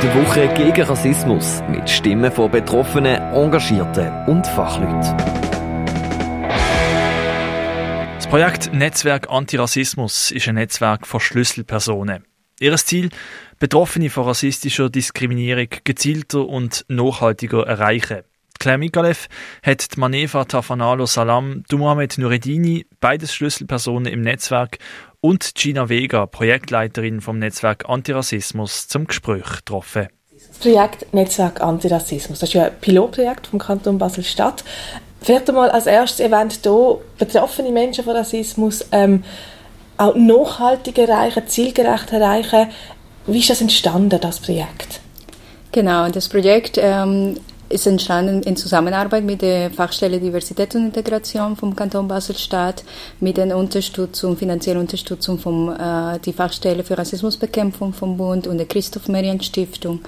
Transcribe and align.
Die 0.00 0.14
Woche 0.14 0.46
gegen 0.54 0.82
Rassismus 0.82 1.60
mit 1.68 1.90
Stimmen 1.90 2.30
von 2.30 2.48
Betroffenen, 2.48 3.20
Engagierten 3.34 4.26
und 4.28 4.46
Fachleuten. 4.46 5.16
Das 8.14 8.28
Projekt 8.28 8.72
Netzwerk 8.72 9.28
Antirassismus 9.28 10.30
ist 10.30 10.46
ein 10.46 10.54
Netzwerk 10.54 11.04
von 11.04 11.18
Schlüsselpersonen. 11.18 12.24
Ihr 12.60 12.76
Ziel, 12.76 13.10
Betroffene 13.58 14.08
von 14.08 14.22
rassistischer 14.22 14.88
Diskriminierung 14.88 15.66
gezielter 15.82 16.46
und 16.46 16.84
nachhaltiger 16.86 17.66
erreichen. 17.66 18.22
Claire 18.60 18.78
Mikalev 18.78 19.28
hat 19.62 19.94
die 19.94 20.00
Maneva 20.00 20.44
Tafanalo 20.44 21.06
Salam, 21.06 21.62
du 21.68 21.78
Mohamed 21.78 22.18
Nureddini, 22.18 22.86
beides 23.00 23.32
Schlüsselpersonen 23.34 24.12
im 24.12 24.20
Netzwerk, 24.20 24.78
und 25.20 25.54
Gina 25.54 25.88
Vega, 25.88 26.26
Projektleiterin 26.26 27.20
vom 27.20 27.38
Netzwerk 27.38 27.88
Antirassismus, 27.88 28.88
zum 28.88 29.06
Gespräch 29.06 29.56
getroffen. 29.56 30.08
Das 30.32 30.58
Projekt 30.58 31.12
Netzwerk 31.12 31.60
Antirassismus, 31.60 32.38
das 32.38 32.50
ist 32.50 32.54
ja 32.54 32.66
ein 32.66 32.80
Pilotprojekt 32.80 33.48
vom 33.48 33.58
Kanton 33.58 33.98
Basel-Stadt. 33.98 34.64
Vielleicht 35.20 35.48
einmal 35.48 35.70
als 35.70 35.86
erstes 35.86 36.24
Event 36.24 36.60
hier, 36.62 36.98
betroffene 37.18 37.70
Menschen 37.70 38.04
von 38.04 38.14
Rassismus 38.14 38.86
ähm, 38.92 39.24
auch 39.96 40.14
nachhaltig 40.14 40.96
erreichen, 40.98 41.48
zielgerecht 41.48 42.12
erreichen. 42.12 42.68
Wie 43.26 43.40
ist 43.40 43.50
das 43.50 43.60
entstanden, 43.60 44.20
das 44.20 44.38
Projekt? 44.38 45.00
Genau, 45.72 46.08
das 46.08 46.28
Projekt 46.28 46.78
ähm, 46.80 47.38
ist 47.68 47.86
entstanden 47.86 48.42
in 48.42 48.56
Zusammenarbeit 48.56 49.24
mit 49.24 49.42
der 49.42 49.70
Fachstelle 49.70 50.18
Diversität 50.18 50.74
und 50.74 50.86
Integration 50.86 51.56
vom 51.56 51.76
Kanton 51.76 52.08
Basel-Stadt, 52.08 52.84
mit 53.20 53.36
der 53.36 53.56
Unterstützung, 53.56 54.36
finanziellen 54.36 54.80
Unterstützung 54.80 55.38
von 55.38 55.74
äh, 55.76 56.18
die 56.20 56.32
Fachstelle 56.32 56.84
für 56.84 56.96
Rassismusbekämpfung 56.96 57.92
vom 57.92 58.16
Bund 58.16 58.46
und 58.46 58.58
der 58.58 58.66
Christoph 58.66 59.08
Merian 59.08 59.40
Stiftung. 59.40 60.00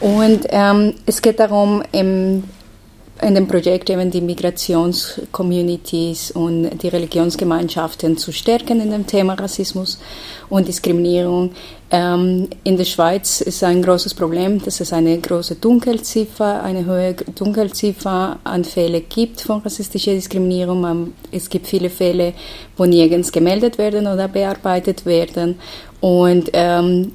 Und 0.00 0.46
ähm, 0.48 0.94
es 1.06 1.20
geht 1.20 1.40
darum, 1.40 1.82
im 1.92 2.44
in 3.22 3.34
dem 3.34 3.46
Projekt 3.46 3.90
eben 3.90 4.10
die 4.10 4.20
Migrationscommunities 4.20 6.30
und 6.30 6.70
die 6.82 6.88
Religionsgemeinschaften 6.88 8.16
zu 8.16 8.32
stärken 8.32 8.80
in 8.80 8.90
dem 8.90 9.06
Thema 9.06 9.34
Rassismus 9.34 10.00
und 10.48 10.68
Diskriminierung. 10.68 11.50
Ähm, 11.90 12.48
in 12.64 12.76
der 12.76 12.84
Schweiz 12.84 13.40
ist 13.40 13.64
ein 13.64 13.82
großes 13.82 14.14
Problem, 14.14 14.62
dass 14.62 14.80
es 14.80 14.92
eine 14.92 15.18
große 15.18 15.56
Dunkelziffer, 15.56 16.62
eine 16.62 16.86
hohe 16.86 17.14
Dunkelziffer 17.34 18.38
an 18.44 18.64
Fällen 18.64 19.02
gibt 19.08 19.40
von 19.40 19.60
rassistischer 19.60 20.12
Diskriminierung. 20.12 21.12
Es 21.32 21.50
gibt 21.50 21.66
viele 21.66 21.90
Fälle, 21.90 22.34
wo 22.76 22.84
nirgends 22.84 23.32
gemeldet 23.32 23.78
werden 23.78 24.06
oder 24.06 24.28
bearbeitet 24.28 25.04
werden. 25.04 25.58
Und 26.00 26.50
ähm, 26.52 27.12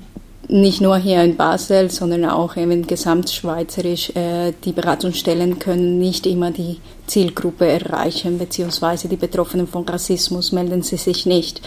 nicht 0.48 0.82
nur 0.82 0.98
hier 0.98 1.24
in 1.24 1.36
Basel, 1.36 1.90
sondern 1.90 2.26
auch 2.26 2.56
eben 2.58 2.86
gesamtschweizerisch, 2.86 4.12
äh, 4.16 4.54
die 4.64 4.72
Beratungsstellen 4.72 5.60
können 5.60 5.98
nicht 5.98 6.26
immer 6.28 6.52
die 6.52 6.78
Zielgruppe 7.08 7.68
erreichen, 7.68 8.38
beziehungsweise 8.38 9.08
die 9.08 9.16
Betroffenen 9.16 9.68
von 9.68 9.88
Rassismus 9.88 10.52
melden 10.52 10.82
sie 10.82 10.98
sich 10.98 11.26
nicht. 11.26 11.62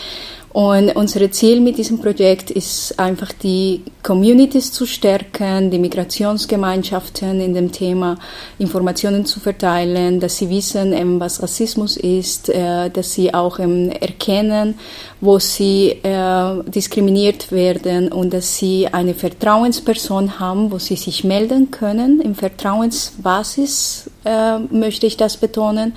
Und 0.50 0.96
unser 0.96 1.30
Ziel 1.30 1.60
mit 1.60 1.76
diesem 1.76 2.00
Projekt 2.00 2.50
ist 2.50 2.98
einfach 2.98 3.32
die 3.32 3.82
Communities 4.02 4.72
zu 4.72 4.86
stärken, 4.86 5.70
die 5.70 5.78
Migrationsgemeinschaften 5.78 7.40
in 7.40 7.52
dem 7.52 7.70
Thema 7.70 8.16
Informationen 8.58 9.26
zu 9.26 9.40
verteilen, 9.40 10.20
dass 10.20 10.38
sie 10.38 10.48
wissen, 10.48 11.20
was 11.20 11.42
Rassismus 11.42 11.98
ist, 11.98 12.48
äh, 12.48 12.88
dass 12.88 13.12
sie 13.12 13.34
auch 13.34 13.58
erkennen, 13.58 14.78
wo 15.20 15.38
sie 15.38 15.98
äh, 16.02 16.62
diskriminiert 16.64 17.52
werden 17.52 18.10
und 18.10 18.32
dass 18.32 18.56
sie 18.56 18.88
eine 18.88 19.12
Vertrauensperson 19.12 20.40
haben, 20.40 20.72
wo 20.72 20.78
sie 20.78 20.96
sich 20.96 21.24
melden 21.24 21.70
können. 21.70 22.22
Im 22.22 22.34
Vertrauensbasis 22.34 24.10
äh, 24.24 24.58
möchte 24.58 25.06
ich 25.06 25.18
das 25.18 25.36
betonen, 25.36 25.94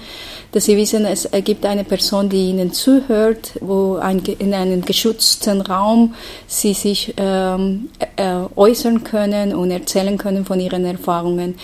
dass 0.51 0.65
sie 0.65 0.75
wissen, 0.75 1.05
es 1.05 1.29
gibt 1.45 1.65
eine 1.65 1.83
Person, 1.83 2.29
die 2.29 2.49
ihnen 2.49 2.73
zuhört, 2.73 3.53
wo 3.61 3.95
ein, 3.95 4.19
in 4.19 4.53
einem 4.53 4.83
geschützten 4.83 5.61
Raum 5.61 6.13
sie 6.47 6.73
sich 6.73 7.13
ähm, 7.17 7.89
äh, 8.17 8.39
äußern 8.55 9.03
können 9.03 9.55
und 9.55 9.71
erzählen 9.71 10.17
können 10.17 10.45
von 10.45 10.59
ihren 10.59 10.85
Erfahrungen, 10.85 11.55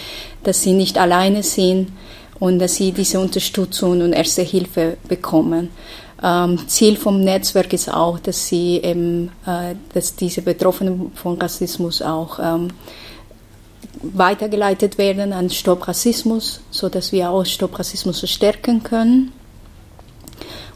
dass 0.43 0.61
sie 0.63 0.73
nicht 0.73 0.97
alleine 0.97 1.43
sind 1.43 1.89
und 2.39 2.59
dass 2.59 2.75
sie 2.75 2.91
diese 2.91 3.19
Unterstützung 3.19 4.01
und 4.01 4.13
erste 4.13 4.41
Hilfe 4.43 4.97
bekommen. 5.07 5.69
Ähm, 6.23 6.59
Ziel 6.67 6.95
vom 6.95 7.23
Netzwerk 7.23 7.73
ist 7.73 7.93
auch, 7.93 8.19
dass 8.19 8.47
sie 8.47 8.77
eben, 8.83 9.31
äh, 9.45 9.75
dass 9.93 10.15
diese 10.15 10.41
Betroffenen 10.41 11.11
von 11.13 11.39
Rassismus 11.39 12.01
auch 12.01 12.39
ähm, 12.41 12.69
weitergeleitet 14.01 14.97
werden 14.97 15.33
an 15.33 15.49
Stopp 15.49 15.87
Rassismus, 15.87 16.61
so 16.71 16.89
dass 16.89 17.11
wir 17.11 17.29
auch 17.29 17.45
Stopp 17.45 17.77
Rassismus 17.77 18.19
verstärken 18.19 18.83
können 18.83 19.31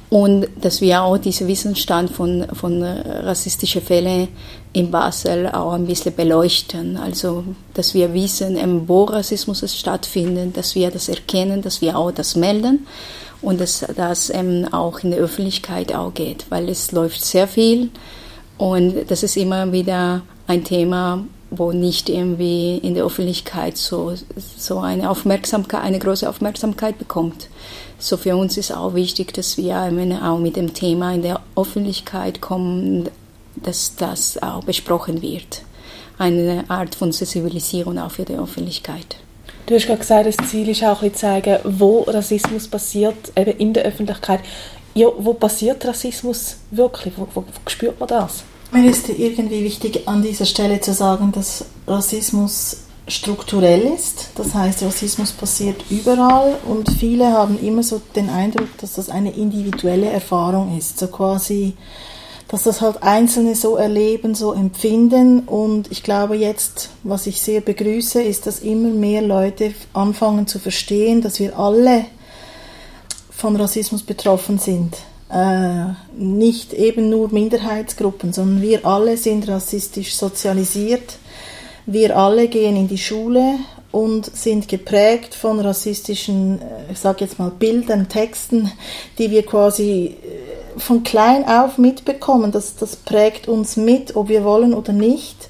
und 0.09 0.47
dass 0.59 0.81
wir 0.81 1.03
auch 1.03 1.17
diesen 1.17 1.47
Wissensstand 1.47 2.09
von, 2.09 2.45
von 2.53 2.83
rassistischen 2.83 3.81
Fällen 3.81 4.27
in 4.73 4.91
Basel 4.91 5.47
auch 5.47 5.71
ein 5.71 5.85
bisschen 5.85 6.13
beleuchten. 6.13 6.97
Also, 6.97 7.45
dass 7.73 7.93
wir 7.93 8.13
wissen, 8.13 8.57
wo 8.87 9.05
Rassismus 9.05 9.63
stattfindet, 9.73 10.57
dass 10.57 10.75
wir 10.75 10.91
das 10.91 11.07
erkennen, 11.07 11.61
dass 11.61 11.81
wir 11.81 11.97
auch 11.97 12.11
das 12.11 12.35
melden 12.35 12.85
und 13.41 13.61
dass 13.61 13.85
das 13.95 14.29
eben 14.29 14.71
auch 14.73 14.99
in 14.99 15.11
der 15.11 15.21
Öffentlichkeit 15.21 15.95
auch 15.95 16.13
geht, 16.13 16.45
weil 16.49 16.67
es 16.67 16.91
läuft 16.91 17.23
sehr 17.23 17.47
viel 17.47 17.89
und 18.57 19.09
das 19.09 19.23
ist 19.23 19.38
immer 19.38 19.71
wieder 19.71 20.21
ein 20.45 20.63
Thema, 20.63 21.23
wo 21.51 21.73
nicht 21.73 22.09
irgendwie 22.09 22.78
in 22.78 22.95
der 22.95 23.03
Öffentlichkeit 23.03 23.78
so, 23.78 24.13
so 24.57 24.79
eine 24.79 25.09
Aufmerksamkeit, 25.09 25.84
eine 25.84 26.00
große 26.00 26.28
Aufmerksamkeit 26.28 26.97
bekommt. 26.97 27.50
So 28.00 28.16
für 28.16 28.35
uns 28.38 28.57
ist 28.57 28.72
auch 28.72 28.95
wichtig, 28.95 29.34
dass 29.34 29.57
wir 29.57 29.78
auch 30.23 30.39
mit 30.39 30.56
dem 30.56 30.73
Thema 30.73 31.13
in 31.13 31.22
der 31.22 31.41
Öffentlichkeit 31.56 32.39
kommen, 32.39 33.09
dass 33.57 33.95
das 33.97 34.41
auch 34.41 34.63
besprochen 34.63 35.22
wird. 35.22 35.63
Eine 36.17 36.63
Art 36.69 36.95
von 36.95 37.12
Sensibilisierung 37.12 38.00
auch 38.00 38.12
für 38.12 38.23
die 38.23 38.35
Öffentlichkeit. 38.35 39.18
Du 39.66 39.75
hast 39.75 39.88
gerade 39.88 40.00
gesagt, 40.00 40.28
das 40.28 40.50
Ziel 40.50 40.69
ist 40.69 40.83
auch 40.83 41.01
zu 41.01 41.13
zeigen, 41.13 41.59
wo 41.63 42.01
Rassismus 42.03 42.68
passiert, 42.68 43.31
eben 43.35 43.57
in 43.57 43.73
der 43.73 43.83
Öffentlichkeit. 43.83 44.39
Ja, 44.94 45.07
wo 45.18 45.33
passiert 45.33 45.85
Rassismus 45.85 46.57
wirklich? 46.72 47.13
Wo, 47.18 47.28
wo, 47.33 47.41
wo 47.41 47.69
spürt 47.69 48.00
man 48.00 48.09
das? 48.09 48.44
Mir 48.73 48.89
ist 48.89 49.09
irgendwie 49.09 49.65
wichtig, 49.65 50.07
an 50.07 50.21
dieser 50.21 50.45
Stelle 50.45 50.79
zu 50.79 50.93
sagen, 50.93 51.33
dass 51.33 51.65
Rassismus 51.87 52.77
strukturell 53.05 53.81
ist. 53.81 54.29
Das 54.35 54.53
heißt, 54.53 54.83
Rassismus 54.83 55.33
passiert 55.33 55.83
überall 55.89 56.57
und 56.65 56.89
viele 56.89 57.33
haben 57.33 57.59
immer 57.59 57.83
so 57.83 58.01
den 58.15 58.29
Eindruck, 58.29 58.69
dass 58.77 58.93
das 58.93 59.09
eine 59.09 59.33
individuelle 59.33 60.09
Erfahrung 60.09 60.77
ist. 60.77 60.99
So 60.99 61.07
quasi, 61.07 61.73
dass 62.47 62.63
das 62.63 62.79
halt 62.79 63.03
Einzelne 63.03 63.55
so 63.55 63.75
erleben, 63.75 64.35
so 64.35 64.53
empfinden. 64.53 65.39
Und 65.41 65.91
ich 65.91 66.01
glaube 66.01 66.38
jetzt, 66.38 66.91
was 67.03 67.27
ich 67.27 67.41
sehr 67.41 67.59
begrüße, 67.59 68.23
ist, 68.23 68.47
dass 68.47 68.59
immer 68.59 68.88
mehr 68.88 69.21
Leute 69.21 69.73
anfangen 69.91 70.47
zu 70.47 70.59
verstehen, 70.59 71.21
dass 71.21 71.41
wir 71.41 71.59
alle 71.59 72.05
von 73.31 73.57
Rassismus 73.57 74.03
betroffen 74.03 74.59
sind 74.59 74.95
nicht 76.18 76.74
eben 76.74 77.09
nur 77.09 77.31
Minderheitsgruppen, 77.31 78.34
sondern 78.34 78.62
wir 78.62 78.86
alle 78.86 79.16
sind 79.18 79.47
rassistisch 79.47 80.16
sozialisiert. 80.16 81.18
Wir 81.86 82.18
alle 82.18 82.47
gehen 82.47 82.75
in 82.75 82.88
die 82.88 82.97
Schule 82.97 83.56
und 83.92 84.25
sind 84.36 84.68
geprägt 84.68 85.36
von 85.36 85.59
rassistischen, 85.59 86.62
äh, 86.62 86.92
ich 86.92 87.00
sage 87.00 87.25
jetzt 87.25 87.40
mal 87.40 87.52
Bildern, 87.52 88.08
Texten, 88.08 88.72
die 89.18 89.31
wir 89.31 89.46
quasi 89.46 90.16
äh, 90.24 90.80
von 90.80 91.03
klein 91.03 91.46
auf 91.48 91.78
mitbekommen. 91.78 92.52
Das, 92.52 92.75
das 92.78 92.96
prägt 92.96 93.48
uns 93.48 93.75
mit, 93.75 94.16
ob 94.16 94.30
wir 94.30 94.44
wollen 94.44 94.74
oder 94.74 94.94
nicht. 94.94 95.50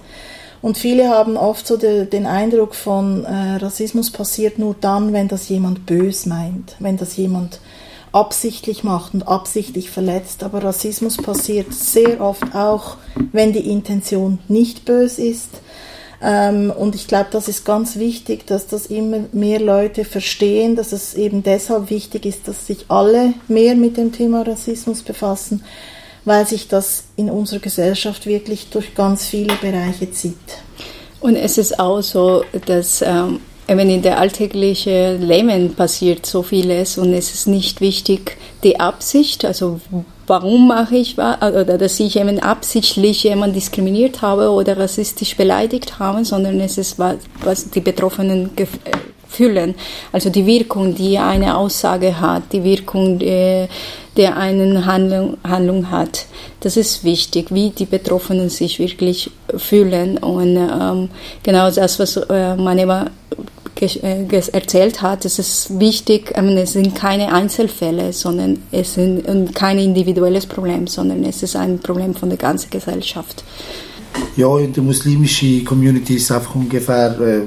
Und 0.61 0.77
viele 0.77 1.09
haben 1.09 1.37
oft 1.37 1.65
so 1.65 1.77
de, 1.77 2.05
den 2.05 2.25
Eindruck 2.25 2.75
von 2.75 3.25
äh, 3.25 3.55
Rassismus 3.57 4.11
passiert 4.11 4.59
nur 4.59 4.75
dann, 4.79 5.13
wenn 5.13 5.27
das 5.27 5.49
jemand 5.49 5.85
bös 5.85 6.25
meint, 6.25 6.75
wenn 6.79 6.97
das 6.97 7.17
jemand 7.17 7.59
absichtlich 8.11 8.83
macht 8.83 9.13
und 9.13 9.27
absichtlich 9.27 9.89
verletzt. 9.89 10.43
Aber 10.43 10.63
Rassismus 10.63 11.17
passiert 11.17 11.73
sehr 11.73 12.21
oft 12.21 12.55
auch, 12.55 12.97
wenn 13.31 13.53
die 13.53 13.69
Intention 13.69 14.39
nicht 14.47 14.85
bös 14.85 15.17
ist. 15.17 15.49
Ähm, 16.21 16.71
und 16.71 16.93
ich 16.93 17.07
glaube, 17.07 17.29
das 17.31 17.47
ist 17.47 17.65
ganz 17.65 17.95
wichtig, 17.95 18.45
dass 18.45 18.67
das 18.67 18.85
immer 18.85 19.21
mehr 19.31 19.59
Leute 19.59 20.05
verstehen, 20.05 20.75
dass 20.75 20.91
es 20.91 21.15
eben 21.15 21.41
deshalb 21.41 21.89
wichtig 21.89 22.25
ist, 22.25 22.47
dass 22.47 22.67
sich 22.67 22.85
alle 22.89 23.33
mehr 23.47 23.75
mit 23.75 23.97
dem 23.97 24.11
Thema 24.11 24.43
Rassismus 24.43 25.01
befassen, 25.01 25.63
weil 26.23 26.45
sich 26.45 26.67
das 26.67 27.05
in 27.15 27.31
unserer 27.31 27.59
Gesellschaft 27.59 28.27
wirklich 28.27 28.69
durch 28.69 28.93
ganz 28.93 29.25
viele 29.25 29.55
Bereiche 29.55 30.11
zieht. 30.11 30.35
Und 31.21 31.35
es 31.35 31.57
ist 31.57 31.79
auch 31.79 32.01
so, 32.01 32.43
dass 32.65 33.01
ähm, 33.01 33.39
wenn 33.77 33.89
in 33.89 34.01
der 34.01 34.19
alltäglichen 34.19 35.21
Leben 35.21 35.73
passiert 35.75 36.25
so 36.25 36.43
vieles 36.43 36.97
und 36.97 37.13
es 37.13 37.33
ist 37.33 37.47
nicht 37.47 37.81
wichtig, 37.81 38.37
die 38.63 38.79
Absicht, 38.79 39.45
also 39.45 39.79
warum 40.27 40.67
mache 40.67 40.95
ich 40.95 41.17
was, 41.17 41.37
oder 41.41 41.77
dass 41.77 41.99
ich 41.99 42.15
jemand 42.15 42.43
absichtlich 42.43 43.23
jemand 43.23 43.55
diskriminiert 43.55 44.21
habe 44.21 44.49
oder 44.49 44.77
rassistisch 44.77 45.35
beleidigt 45.35 45.99
habe, 45.99 46.23
sondern 46.25 46.59
es 46.59 46.77
ist 46.77 46.99
was, 46.99 47.17
was 47.43 47.69
die 47.69 47.81
Betroffenen 47.81 48.49
äh, 48.55 48.65
fühlen. 49.27 49.75
Also 50.11 50.29
die 50.29 50.45
Wirkung, 50.45 50.93
die 50.95 51.17
eine 51.17 51.57
Aussage 51.57 52.19
hat, 52.19 52.43
die 52.51 52.63
Wirkung, 52.63 53.19
die, 53.19 53.25
äh, 53.25 53.67
der 54.17 54.37
eine 54.37 54.85
Handlung, 54.85 55.37
Handlung 55.43 55.89
hat. 55.89 56.25
Das 56.59 56.77
ist 56.77 57.03
wichtig, 57.03 57.47
wie 57.51 57.69
die 57.69 57.85
Betroffenen 57.85 58.49
sich 58.49 58.77
wirklich 58.79 59.31
fühlen. 59.55 60.17
Und 60.17 60.57
ähm, 60.57 61.09
genau 61.43 61.71
das, 61.71 61.99
was 61.99 62.17
äh, 62.17 62.55
man 62.55 62.77
immer 62.77 63.05
äh, 63.05 63.60
erzählt 63.79 65.01
hat, 65.01 65.25
es 65.25 65.39
ist 65.39 65.79
wichtig, 65.79 66.33
es 66.35 66.73
sind 66.73 66.95
keine 66.95 67.33
Einzelfälle, 67.33 68.13
sondern 68.13 68.61
es 68.71 68.93
sind 68.95 69.55
kein 69.55 69.79
individuelles 69.79 70.45
Problem, 70.45 70.87
sondern 70.87 71.23
es 71.23 71.41
ist 71.41 71.55
ein 71.55 71.79
Problem 71.79 72.13
von 72.13 72.29
der 72.29 72.37
ganzen 72.37 72.69
Gesellschaft. 72.69 73.43
Ja, 74.35 74.57
in 74.59 74.73
der 74.73 74.83
muslimischen 74.83 75.65
Community 75.65 76.15
ist 76.15 76.23
es 76.23 76.31
einfach 76.31 76.55
ungefähr, 76.55 77.19
äh, 77.19 77.41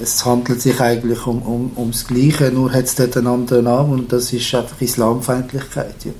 es 0.00 0.24
handelt 0.24 0.60
sich 0.60 0.80
eigentlich 0.80 1.26
um, 1.26 1.42
um, 1.42 1.70
ums 1.76 2.06
Gleiche, 2.06 2.50
nur 2.50 2.72
hat 2.72 2.84
es 2.84 2.94
dort 2.94 3.16
einen 3.16 3.26
anderen 3.26 3.64
Namen 3.64 3.92
und 3.92 4.12
das 4.12 4.32
ist 4.32 4.54
einfach 4.54 4.80
Islamfeindlichkeit. 4.80 6.04
Ja. 6.04 6.12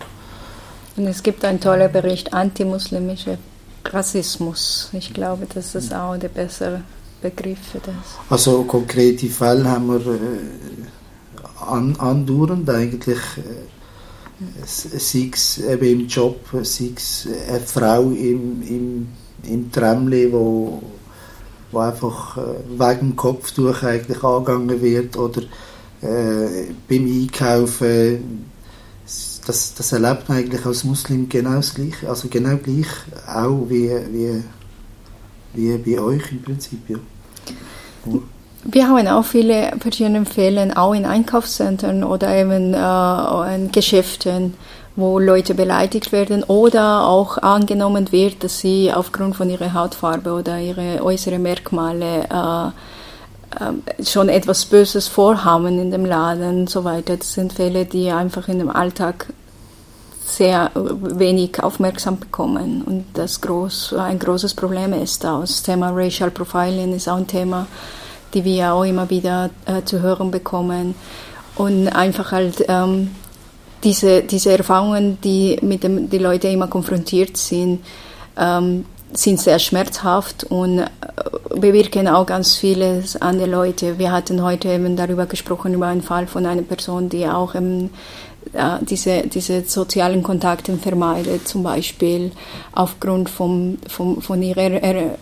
Und 0.97 1.07
es 1.07 1.23
gibt 1.23 1.45
einen 1.45 1.61
tollen 1.61 1.91
Bericht 1.91 2.33
antimuslimischer 2.33 3.39
Rassismus. 3.85 4.91
Ich 4.93 5.13
glaube, 5.13 5.47
das 5.53 5.75
ist 5.75 5.95
auch 5.95 6.17
der 6.17 6.29
bessere 6.29 6.83
Begriff 7.21 7.59
für 7.73 7.79
das. 7.79 7.95
Also 8.29 8.65
konkrete 8.65 9.27
Fälle 9.29 9.65
haben 9.65 9.89
wir 9.89 10.15
äh, 10.15 11.65
an, 11.67 11.97
andauernd 11.97 12.69
eigentlich. 12.69 13.19
Äh, 13.39 13.67
sei 14.67 15.31
es 15.33 15.59
eben 15.59 16.01
im 16.01 16.07
Job, 16.09 16.41
sei 16.63 16.91
es 16.95 17.27
eine 17.49 17.61
Frau 17.61 18.11
im, 18.11 18.63
im, 18.63 19.09
im 19.45 19.73
Tramli, 19.73 20.31
wo, 20.31 20.83
wo 21.73 21.79
einfach 21.79 22.37
äh, 22.37 22.41
wegen 22.69 23.11
dem 23.11 23.17
Kopftuch 23.17 23.83
eigentlich 23.83 24.23
angegangen 24.23 24.83
wird 24.83 25.17
oder 25.17 25.41
äh, 26.03 26.67
beim 26.87 27.07
Einkaufen 27.07 28.45
das, 29.47 29.75
das 29.75 29.93
erlebt 29.93 30.29
man 30.29 30.39
eigentlich 30.39 30.67
als 30.67 30.85
Muslim 30.85 31.29
genau 31.29 31.55
das 31.55 31.75
Gleiche, 31.75 32.09
also 32.09 32.29
genau 32.29 32.57
gleich 32.57 32.89
auch 33.27 33.67
wie, 33.69 33.91
wie, 34.11 34.43
wie 35.57 35.77
bei 35.79 36.01
euch 36.01 36.31
im 36.33 36.43
Prinzip, 36.43 36.89
ja. 36.89 36.99
Wir 38.65 38.89
haben 38.89 39.07
auch 39.07 39.25
viele 39.25 39.73
verschiedene 39.81 40.25
Fälle, 40.25 40.77
auch 40.77 40.93
in 40.93 41.07
Einkaufszentren 41.07 42.03
oder 42.03 42.35
eben 42.37 42.75
äh, 42.75 43.55
in 43.55 43.71
Geschäften, 43.71 44.55
wo 44.97 45.19
Leute 45.19 45.55
beleidigt 45.55 46.11
werden 46.11 46.43
oder 46.43 47.07
auch 47.07 47.39
angenommen 47.39 48.11
wird, 48.11 48.43
dass 48.43 48.59
sie 48.59 48.93
aufgrund 48.93 49.37
von 49.37 49.51
ihrer 49.51 49.73
Hautfarbe 49.75 50.33
oder 50.33 50.59
ihre 50.59 51.03
äußeren 51.05 51.43
Merkmale 51.43 52.25
äh, 52.25 52.67
äh, 53.63 54.05
schon 54.05 54.29
etwas 54.29 54.65
Böses 54.65 55.07
vorhaben 55.07 55.79
in 55.79 55.91
dem 55.91 56.05
Laden 56.05 56.61
und 56.61 56.71
so 56.71 56.83
weiter. 56.83 57.17
Das 57.17 57.35
sind 57.35 57.53
Fälle, 57.53 57.85
die 57.85 58.11
einfach 58.11 58.49
in 58.49 58.59
dem 58.59 58.71
Alltag 58.71 59.27
sehr 60.27 60.71
wenig 60.75 61.63
aufmerksam 61.63 62.19
bekommen 62.19 62.83
und 62.83 63.05
das 63.15 63.41
groß, 63.41 63.95
ein 63.95 64.19
großes 64.19 64.55
Problem 64.55 64.93
ist. 64.93 65.23
Das 65.23 65.63
Thema 65.63 65.91
Racial 65.91 66.33
Profiling 66.33 66.95
ist 66.95 67.09
auch 67.09 67.17
ein 67.17 67.29
Thema, 67.29 67.67
die 68.35 68.45
wir 68.45 68.73
auch 68.73 68.85
immer 68.85 69.09
wieder 69.09 69.51
äh, 69.67 69.83
zu 69.85 70.03
hören 70.03 70.33
bekommen 70.33 70.97
und 71.55 71.89
einfach 71.89 72.33
halt 72.33 72.65
ähm, 72.67 73.13
diese, 73.85 74.23
diese 74.23 74.59
Erfahrungen, 74.59 75.19
die 75.23 75.59
mit 75.63 75.85
dem 75.85 76.11
die 76.11 76.19
Leute 76.19 76.49
immer 76.49 76.67
konfrontiert 76.67 77.37
sind, 77.37 77.85
ähm, 78.37 78.85
sind 79.13 79.39
sehr 79.39 79.61
schmerzhaft 79.61 80.43
und 80.45 80.81
äh, 80.81 80.87
bewirken 81.55 82.09
auch 82.09 82.27
ganz 82.27 82.57
vieles 82.57 83.15
an 83.23 83.39
die 83.39 83.45
Leute. 83.45 83.99
Wir 83.99 84.11
hatten 84.11 84.43
heute 84.43 84.69
eben 84.69 84.97
darüber 84.97 85.27
gesprochen, 85.27 85.73
über 85.73 85.87
einen 85.87 86.03
Fall 86.03 86.27
von 86.27 86.47
einer 86.47 86.63
Person, 86.63 87.09
die 87.09 87.29
auch 87.29 87.55
im 87.55 87.91
äh, 88.53 88.79
diese, 88.83 89.23
diese 89.27 89.63
sozialen 89.65 90.23
Kontakte 90.23 90.77
vermeidet, 90.77 91.47
zum 91.49 91.63
Beispiel 91.63 92.33
aufgrund 92.73 93.31
vom, 93.31 93.79
vom, 93.89 94.21
von 94.21 94.43
ihrer 94.43 94.83
er, 94.83 95.19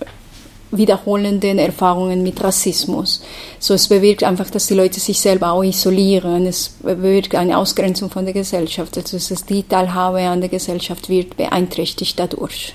wiederholenden 0.70 1.58
Erfahrungen 1.58 2.22
mit 2.22 2.42
Rassismus. 2.42 3.22
So, 3.58 3.74
es 3.74 3.88
bewirkt 3.88 4.24
einfach, 4.24 4.50
dass 4.50 4.66
die 4.66 4.74
Leute 4.74 5.00
sich 5.00 5.20
selber 5.20 5.52
auch 5.52 5.62
isolieren. 5.62 6.46
Es 6.46 6.70
bewirkt 6.82 7.34
eine 7.34 7.56
Ausgrenzung 7.58 8.10
von 8.10 8.24
der 8.24 8.34
Gesellschaft. 8.34 8.96
Also 8.96 9.16
dass 9.16 9.44
die 9.44 9.62
Teilhabe 9.62 10.20
an 10.20 10.40
der 10.40 10.50
Gesellschaft 10.50 11.08
wird 11.08 11.36
beeinträchtigt 11.36 12.18
dadurch. 12.18 12.74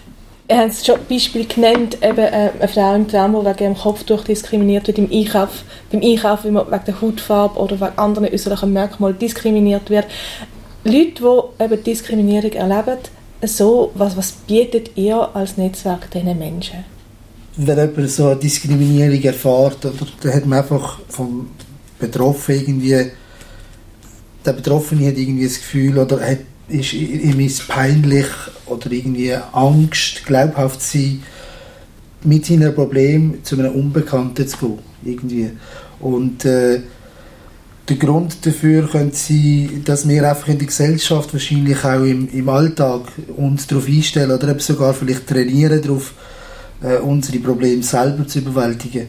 Ihr 0.52 0.58
habt 0.58 0.84
schon 0.84 0.98
Beispiel 1.08 1.46
genannt, 1.46 2.00
eben 2.02 2.18
äh, 2.18 2.50
eine 2.58 2.68
Frau 2.68 2.96
im 2.96 3.08
Tram, 3.08 3.34
die 3.34 3.46
wegen 3.46 3.58
dem 3.58 3.78
Kopftuch 3.78 4.24
diskriminiert 4.24 4.88
wird 4.88 4.98
im 4.98 5.12
Einkauf, 5.12 5.64
beim 5.92 6.02
Einkauf 6.02 6.44
wegen 6.44 6.56
der 6.56 7.02
Hautfarbe 7.02 7.60
oder 7.60 7.80
wegen 7.80 7.98
anderen 8.00 8.34
äußerlichen 8.34 8.74
Merkmalen 8.74 9.20
diskriminiert 9.20 9.92
wird. 9.92 10.08
Leute, 10.84 11.22
die 11.60 11.64
eben 11.64 11.84
Diskriminierung 11.84 12.54
erleben, 12.54 12.98
so, 13.44 13.92
was, 13.94 14.18
was 14.18 14.32
bietet 14.32 14.98
ihr 14.98 15.30
als 15.36 15.58
Netzwerk 15.58 16.10
diesen 16.10 16.40
Menschen? 16.40 16.84
Wenn 17.56 17.78
jemand 17.78 18.10
so 18.10 18.30
eine 18.30 18.38
Diskriminierung 18.38 19.22
erfährt, 19.22 19.86
oder, 19.86 20.08
dann 20.22 20.34
hat 20.34 20.46
man 20.48 20.60
einfach 20.60 21.00
vom 21.10 21.52
Betroffenen 22.00 22.62
irgendwie, 22.62 23.12
der 24.46 24.54
Betroffene 24.54 25.08
hat 25.10 25.18
irgendwie 25.18 25.44
das 25.44 25.58
Gefühl 25.58 26.00
oder 26.00 26.20
hat 26.22 26.40
ist, 26.70 26.94
ihm 26.94 27.40
ist 27.40 27.68
peinlich 27.68 28.28
oder 28.66 28.92
irgendwie 28.92 29.34
Angst, 29.54 30.26
glaubhaft 30.26 30.82
zu 30.82 30.98
sein, 30.98 31.24
mit 32.24 32.46
seinem 32.46 32.74
Problem 32.74 33.40
zu 33.44 33.58
einem 33.58 33.74
Unbekannten 33.74 34.48
zu 34.48 34.58
gehen. 34.58 34.80
Irgendwie. 35.06 35.50
Und 36.00 36.46
äh, 36.46 36.82
der 37.88 37.98
Grund 37.98 38.46
dafür 38.46 38.88
könnte 38.88 39.16
sein, 39.16 39.82
dass 39.86 40.08
wir 40.08 40.30
einfach 40.30 40.48
in 40.50 40.60
der 40.60 40.68
Gesellschaft, 40.68 41.34
wahrscheinlich 41.34 41.84
auch 41.84 42.04
im, 42.04 42.30
im 42.30 42.50
Alltag, 42.50 43.02
uns 43.36 43.68
darauf 43.68 43.88
einstellen 43.88 44.32
oder 44.32 44.50
eben 44.50 44.60
sogar 44.60 44.94
vielleicht 44.94 45.28
trainieren 45.28 45.82
darauf, 45.82 46.14
äh, 46.84 46.98
unsere 46.98 47.40
Probleme 47.40 47.82
selber 47.84 48.28
zu 48.28 48.40
überwältigen. 48.40 49.08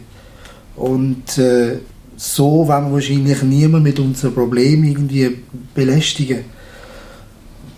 Und 0.76 1.36
äh, 1.38 1.78
so 2.16 2.66
wollen 2.68 2.86
wir 2.86 2.92
wahrscheinlich 2.92 3.42
niemand 3.42 3.84
mit 3.84 3.98
unseren 3.98 4.34
Problemen 4.34 4.84
irgendwie 4.84 5.38
belästigen 5.74 6.44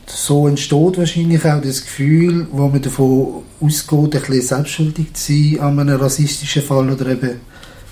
so 0.06 0.48
entsteht 0.48 0.98
wahrscheinlich 0.98 1.44
auch 1.44 1.60
das 1.60 1.82
Gefühl, 1.82 2.46
wo 2.50 2.68
man 2.68 2.82
davon 2.82 3.42
ausgeht, 3.60 4.16
ein 4.16 4.20
bisschen 4.20 4.42
selbstschuldig 4.42 5.14
zu 5.14 5.32
sein 5.32 5.60
an 5.60 5.78
einem 5.78 6.00
rassistischen 6.00 6.62
Fall 6.62 6.90
oder 6.90 7.06
eben 7.06 7.40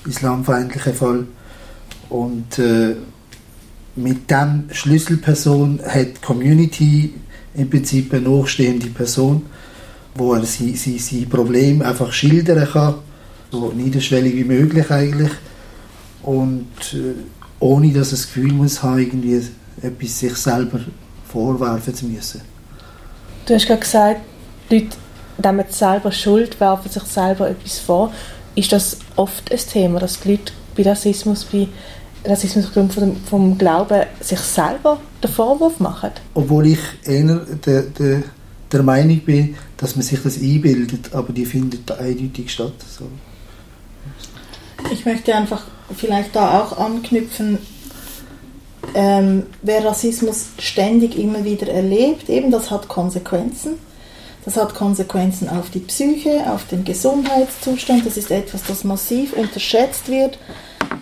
islamfeindlichen 0.06 0.94
Fall. 0.94 1.26
Und 2.08 2.58
äh, 2.58 2.96
mit 3.96 4.30
dem 4.30 4.64
Schlüsselperson 4.70 5.80
hat 5.84 6.08
die 6.08 6.20
Community 6.20 7.14
im 7.54 7.70
Prinzip 7.70 8.12
eine 8.12 8.28
nachstehende 8.28 8.88
Person, 8.88 9.42
wo 10.14 10.34
er 10.34 10.44
sein, 10.44 10.74
sein, 10.74 10.98
sein 10.98 11.28
Problem 11.28 11.82
einfach 11.82 12.12
schildern 12.12 12.68
kann, 12.70 12.94
so 13.50 13.72
niederschwellig 13.72 14.34
wie 14.34 14.44
möglich 14.44 14.90
eigentlich. 14.90 15.30
Und 16.22 16.68
äh, 16.92 17.14
ohne 17.60 17.92
dass 17.92 18.08
er 18.08 18.12
das 18.12 18.26
Gefühl 18.26 18.52
muss 18.52 18.82
haben, 18.82 18.98
irgendwie 18.98 19.40
etwas 19.82 20.18
sich 20.18 20.34
selber 20.36 20.80
vorwerfen 21.30 21.94
zu 21.94 22.06
müssen. 22.06 22.40
Du 23.46 23.54
hast 23.54 23.66
gerade 23.66 23.80
gesagt, 23.80 24.20
die 24.70 24.78
Leute 24.78 24.96
nehmen 25.42 25.64
selber 25.68 26.12
Schuld, 26.12 26.60
werfen 26.60 26.90
sich 26.90 27.02
selber 27.04 27.48
etwas 27.48 27.78
vor. 27.78 28.12
Ist 28.54 28.72
das 28.72 28.98
oft 29.16 29.50
ein 29.50 29.58
Thema, 29.58 30.00
dass 30.00 30.20
die 30.20 30.32
Leute 30.32 30.52
bei 30.76 30.82
Rassismus, 30.82 31.44
bei 31.44 31.68
Rassismus 32.24 32.66
aufgrund 32.66 32.92
vom, 32.92 33.16
vom 33.16 33.58
Glauben 33.58 34.04
sich 34.20 34.38
selber 34.38 35.00
den 35.22 35.30
Vorwurf 35.30 35.80
machen? 35.80 36.10
Obwohl 36.34 36.66
ich 36.66 36.80
eher 37.04 37.46
der, 37.64 37.82
der, 37.82 38.22
der 38.70 38.82
Meinung 38.82 39.20
bin, 39.20 39.56
dass 39.76 39.96
man 39.96 40.02
sich 40.02 40.22
das 40.22 40.36
einbildet, 40.38 41.14
aber 41.14 41.32
die 41.32 41.46
findet 41.46 41.90
eindeutig 41.90 42.52
statt. 42.52 42.74
So. 42.88 43.06
Ich 44.92 45.04
möchte 45.04 45.34
einfach 45.34 45.62
vielleicht 45.96 46.36
da 46.36 46.60
auch 46.60 46.78
anknüpfen, 46.78 47.58
ähm, 48.94 49.46
wer 49.62 49.84
Rassismus 49.84 50.46
ständig 50.58 51.18
immer 51.18 51.44
wieder 51.44 51.68
erlebt, 51.68 52.28
eben 52.28 52.50
das 52.50 52.70
hat 52.70 52.88
Konsequenzen. 52.88 53.78
Das 54.44 54.56
hat 54.56 54.74
Konsequenzen 54.74 55.48
auf 55.50 55.68
die 55.70 55.80
Psyche, 55.80 56.50
auf 56.50 56.66
den 56.66 56.84
Gesundheitszustand. 56.84 58.06
Das 58.06 58.16
ist 58.16 58.30
etwas, 58.30 58.62
das 58.64 58.84
massiv 58.84 59.34
unterschätzt 59.34 60.08
wird. 60.08 60.38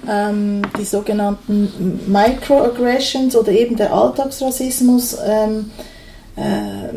Ähm, 0.09 0.63
die 0.79 0.85
sogenannten 0.85 2.01
Microaggressions 2.09 3.37
oder 3.37 3.53
eben 3.53 3.77
der 3.77 3.93
Alltagsrassismus. 3.93 5.17
Ähm, 5.25 5.71
äh, 6.35 6.95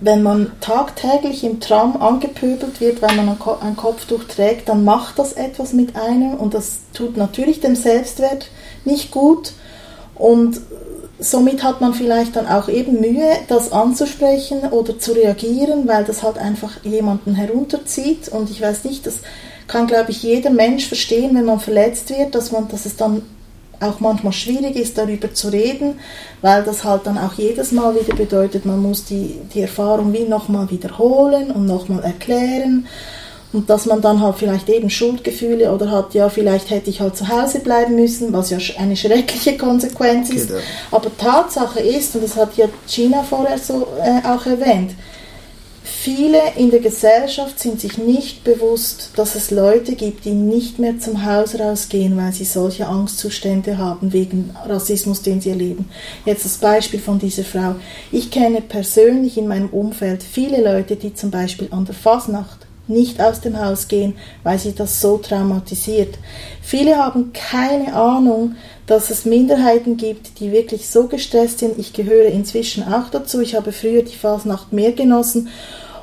wenn 0.00 0.22
man 0.22 0.52
tagtäglich 0.60 1.42
im 1.42 1.60
Tram 1.60 2.00
angepöbelt 2.00 2.80
wird, 2.80 3.02
weil 3.02 3.16
man 3.16 3.28
ein 3.28 3.76
Kopftuch 3.76 4.24
trägt, 4.24 4.68
dann 4.68 4.84
macht 4.84 5.18
das 5.18 5.32
etwas 5.32 5.72
mit 5.72 5.96
einem 5.96 6.34
und 6.34 6.54
das 6.54 6.78
tut 6.94 7.16
natürlich 7.16 7.60
dem 7.60 7.74
Selbstwert 7.74 8.48
nicht 8.84 9.10
gut. 9.10 9.54
Und 10.18 10.60
somit 11.18 11.62
hat 11.62 11.80
man 11.80 11.94
vielleicht 11.94 12.36
dann 12.36 12.46
auch 12.46 12.68
eben 12.68 13.00
Mühe, 13.00 13.28
das 13.48 13.72
anzusprechen 13.72 14.60
oder 14.70 14.98
zu 14.98 15.12
reagieren, 15.12 15.88
weil 15.88 16.04
das 16.04 16.22
halt 16.22 16.38
einfach 16.38 16.84
jemanden 16.84 17.34
herunterzieht. 17.34 18.28
Und 18.28 18.50
ich 18.50 18.60
weiß 18.60 18.84
nicht, 18.84 19.06
das 19.06 19.20
kann, 19.66 19.86
glaube 19.86 20.10
ich, 20.10 20.22
jeder 20.22 20.50
Mensch 20.50 20.86
verstehen, 20.86 21.34
wenn 21.34 21.44
man 21.44 21.60
verletzt 21.60 22.10
wird, 22.10 22.34
dass, 22.34 22.52
man, 22.52 22.68
dass 22.68 22.86
es 22.86 22.96
dann 22.96 23.22
auch 23.80 24.00
manchmal 24.00 24.32
schwierig 24.32 24.76
ist, 24.76 24.98
darüber 24.98 25.32
zu 25.32 25.48
reden, 25.48 26.00
weil 26.40 26.64
das 26.64 26.82
halt 26.82 27.06
dann 27.06 27.18
auch 27.18 27.34
jedes 27.34 27.70
Mal 27.70 27.94
wieder 27.94 28.14
bedeutet, 28.16 28.64
man 28.64 28.82
muss 28.82 29.04
die, 29.04 29.36
die 29.54 29.62
Erfahrung 29.62 30.12
wie 30.12 30.24
nochmal 30.24 30.68
wiederholen 30.70 31.50
und 31.50 31.66
nochmal 31.66 32.02
erklären 32.02 32.86
und 33.52 33.70
dass 33.70 33.86
man 33.86 34.02
dann 34.02 34.20
halt 34.20 34.36
vielleicht 34.36 34.68
eben 34.68 34.90
Schuldgefühle 34.90 35.72
oder 35.72 35.90
hat, 35.90 36.14
ja, 36.14 36.28
vielleicht 36.28 36.70
hätte 36.70 36.90
ich 36.90 37.00
halt 37.00 37.16
zu 37.16 37.28
Hause 37.28 37.60
bleiben 37.60 37.94
müssen, 37.94 38.32
was 38.32 38.50
ja 38.50 38.58
eine 38.78 38.96
schreckliche 38.96 39.56
Konsequenz 39.58 40.30
ist. 40.30 40.48
Genau. 40.48 40.60
Aber 40.90 41.10
Tatsache 41.16 41.80
ist, 41.80 42.14
und 42.14 42.24
das 42.24 42.36
hat 42.36 42.56
ja 42.56 42.66
China 42.86 43.22
vorher 43.22 43.58
so 43.58 43.86
äh, 44.02 44.26
auch 44.26 44.44
erwähnt, 44.44 44.92
Viele 46.00 46.38
in 46.56 46.70
der 46.70 46.78
Gesellschaft 46.80 47.58
sind 47.58 47.80
sich 47.80 47.98
nicht 47.98 48.44
bewusst, 48.44 49.10
dass 49.16 49.34
es 49.34 49.50
Leute 49.50 49.96
gibt, 49.96 50.26
die 50.26 50.32
nicht 50.32 50.78
mehr 50.78 51.00
zum 51.00 51.24
Haus 51.24 51.58
rausgehen, 51.58 52.16
weil 52.16 52.32
sie 52.32 52.44
solche 52.44 52.86
Angstzustände 52.86 53.78
haben 53.78 54.12
wegen 54.12 54.54
Rassismus, 54.64 55.22
den 55.22 55.40
sie 55.40 55.50
erleben. 55.50 55.88
Jetzt 56.24 56.44
das 56.44 56.58
Beispiel 56.58 57.00
von 57.00 57.18
dieser 57.18 57.42
Frau. 57.42 57.74
Ich 58.12 58.30
kenne 58.30 58.60
persönlich 58.60 59.38
in 59.38 59.48
meinem 59.48 59.70
Umfeld 59.70 60.22
viele 60.22 60.62
Leute, 60.62 60.94
die 60.94 61.14
zum 61.14 61.30
Beispiel 61.30 61.68
an 61.72 61.84
der 61.84 61.96
Fasnacht 61.96 62.67
nicht 62.88 63.20
aus 63.20 63.40
dem 63.40 63.58
Haus 63.62 63.88
gehen, 63.88 64.14
weil 64.42 64.58
sie 64.58 64.74
das 64.74 65.00
so 65.00 65.18
traumatisiert. 65.18 66.18
Viele 66.62 66.96
haben 66.96 67.32
keine 67.32 67.94
Ahnung, 67.94 68.56
dass 68.86 69.10
es 69.10 69.24
Minderheiten 69.24 69.96
gibt, 69.96 70.40
die 70.40 70.52
wirklich 70.52 70.88
so 70.88 71.06
gestresst 71.06 71.58
sind. 71.58 71.78
Ich 71.78 71.92
gehöre 71.92 72.26
inzwischen 72.26 72.82
auch 72.82 73.10
dazu. 73.10 73.40
Ich 73.40 73.54
habe 73.54 73.72
früher 73.72 74.02
die 74.02 74.16
Fasnacht 74.16 74.72
mehr 74.72 74.92
genossen. 74.92 75.48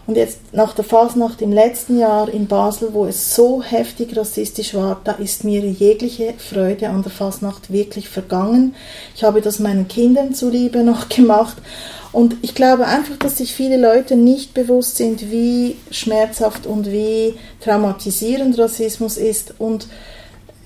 Und 0.08 0.18
jetzt 0.18 0.54
nach 0.54 0.74
der 0.74 0.86
Fasnacht 0.86 1.42
im 1.42 1.52
letzten 1.52 1.98
Jahr 1.98 2.30
in 2.30 2.46
Basel, 2.46 2.90
wo 2.94 3.06
es 3.06 3.36
so 3.36 3.64
heftig 3.64 4.16
rassistisch 4.16 4.76
war, 4.76 5.02
da 5.04 5.14
ist 5.14 5.44
mir 5.44 5.62
jegliche 5.62 6.36
Freude 6.38 6.90
an 6.90 7.02
der 7.02 7.12
Fasnacht 7.12 7.74
wirklich 7.74 8.08
vergangen. 8.08 8.76
Ich 9.16 9.24
habe 9.24 9.42
das 9.42 9.58
meinen 9.58 9.88
Kindern 9.88 10.36
zuliebe 10.36 10.84
noch 10.84 11.10
gemacht. 11.10 11.58
Und 12.16 12.38
ich 12.44 12.56
glaube 12.56 12.86
einfach, 12.86 13.18
dass 13.18 13.40
sich 13.40 13.54
viele 13.54 13.76
Leute 13.76 14.16
nicht 14.16 14.54
bewusst 14.54 14.96
sind, 14.96 15.32
wie 15.32 15.76
schmerzhaft 15.92 16.66
und 16.66 16.90
wie 16.90 17.34
traumatisierend 17.60 18.58
Rassismus 18.58 19.18
ist. 19.18 19.56
Und 19.60 19.88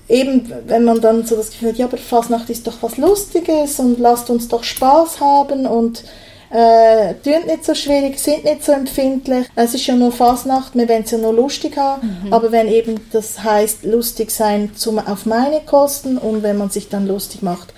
eben, 0.08 0.52
wenn 0.68 0.84
man 0.84 1.00
dann 1.00 1.26
so 1.26 1.34
das 1.34 1.50
Gefühl 1.50 1.70
hat, 1.70 1.78
ja, 1.78 1.86
aber 1.86 1.96
Fasnacht 1.96 2.50
ist 2.50 2.68
doch 2.68 2.80
was 2.82 2.98
Lustiges 2.98 3.80
und 3.80 3.98
lasst 3.98 4.30
uns 4.30 4.46
doch 4.46 4.62
Spaß 4.62 5.20
haben 5.20 5.66
und 5.66 6.04
äh, 6.52 7.14
tun 7.14 7.44
nicht 7.48 7.64
so 7.64 7.74
schwierig, 7.74 8.20
sind 8.20 8.44
nicht 8.44 8.64
so 8.64 8.70
empfindlich. 8.70 9.48
Es 9.56 9.74
ist 9.74 9.84
ja 9.88 9.96
nur 9.96 10.12
Fasnacht, 10.12 10.76
wir 10.76 10.88
wollen 10.88 11.02
es 11.02 11.10
ja 11.10 11.18
nur 11.18 11.32
lustig 11.32 11.76
haben, 11.76 12.20
mhm. 12.26 12.32
aber 12.32 12.52
wenn 12.52 12.68
eben 12.68 13.00
das 13.10 13.42
heißt, 13.42 13.82
lustig 13.82 14.30
sein 14.30 14.76
zum, 14.76 15.00
auf 15.00 15.26
meine 15.26 15.62
Kosten 15.66 16.16
und 16.16 16.44
wenn 16.44 16.58
man 16.58 16.70
sich 16.70 16.88
dann 16.88 17.08
lustig 17.08 17.42
macht, 17.42 17.74